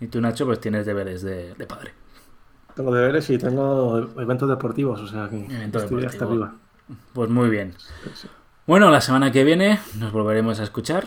Y 0.00 0.08
tú, 0.08 0.20
Nacho, 0.20 0.44
pues 0.44 0.58
tienes 0.60 0.84
deberes 0.84 1.22
de, 1.22 1.54
de 1.54 1.66
padre. 1.66 1.94
Tengo 2.74 2.92
deberes 2.92 3.30
y 3.30 3.38
tengo 3.38 3.98
eventos 4.20 4.48
deportivos, 4.48 5.00
o 5.00 5.06
sea 5.06 5.28
que 5.28 5.36
Eventos 5.46 5.84
estoy 5.84 6.04
hasta 6.04 6.18
deportivos. 6.24 6.48
arriba. 6.48 6.98
Pues 7.12 7.30
muy 7.30 7.48
bien. 7.48 7.74
Sí, 7.78 8.10
sí. 8.14 8.28
Bueno, 8.66 8.90
la 8.90 9.00
semana 9.00 9.30
que 9.30 9.44
viene 9.44 9.78
nos 9.98 10.10
volveremos 10.12 10.58
a 10.58 10.64
escuchar. 10.64 11.06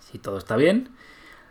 Si 0.00 0.18
todo 0.18 0.36
está 0.36 0.56
bien. 0.56 0.90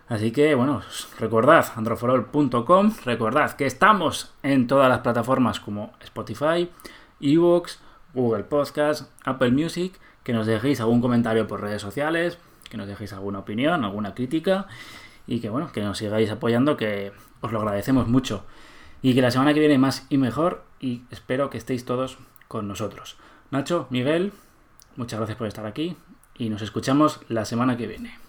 Así 0.10 0.32
que, 0.32 0.56
bueno, 0.56 0.82
recordad, 1.20 1.68
androforol.com. 1.76 2.94
Recordad 3.06 3.52
que 3.52 3.68
estamos 3.68 4.34
en 4.42 4.66
todas 4.66 4.90
las 4.90 5.00
plataformas 5.00 5.60
como 5.60 5.94
Spotify, 6.02 6.68
Evox, 7.22 7.80
Google 8.16 8.44
Podcast, 8.44 9.12
Apple 9.24 9.52
Music. 9.52 9.94
Que 10.24 10.34
nos 10.34 10.48
dejéis 10.48 10.82
algún 10.82 11.00
comentario 11.00 11.48
por 11.48 11.62
redes 11.62 11.82
sociales, 11.82 12.40
que 12.70 12.78
nos 12.78 12.88
dejéis 12.88 13.14
alguna 13.14 13.40
opinión, 13.40 13.86
alguna 13.86 14.16
crítica. 14.16 14.66
Y 15.28 15.42
que, 15.42 15.50
bueno, 15.52 15.72
que 15.72 15.82
nos 15.84 16.00
sigáis 16.00 16.32
apoyando, 16.32 16.76
que 16.76 17.12
os 17.42 17.52
lo 17.52 17.60
agradecemos 17.60 18.08
mucho. 18.08 18.46
Y 19.04 19.14
que 19.14 19.22
la 19.22 19.30
semana 19.30 19.54
que 19.54 19.60
viene 19.60 19.78
más 19.78 20.08
y 20.10 20.18
mejor. 20.18 20.64
Y 20.80 21.04
espero 21.12 21.52
que 21.52 21.60
estéis 21.60 21.86
todos 21.86 22.18
con 22.48 22.68
nosotros. 22.68 23.18
Nacho, 23.52 23.86
Miguel, 23.92 24.34
muchas 24.96 25.20
gracias 25.20 25.38
por 25.38 25.48
estar 25.48 25.68
aquí. 25.68 25.96
Y 26.36 26.50
nos 26.50 26.64
escuchamos 26.64 27.20
la 27.28 27.46
semana 27.46 27.78
que 27.78 27.86
viene. 27.86 28.29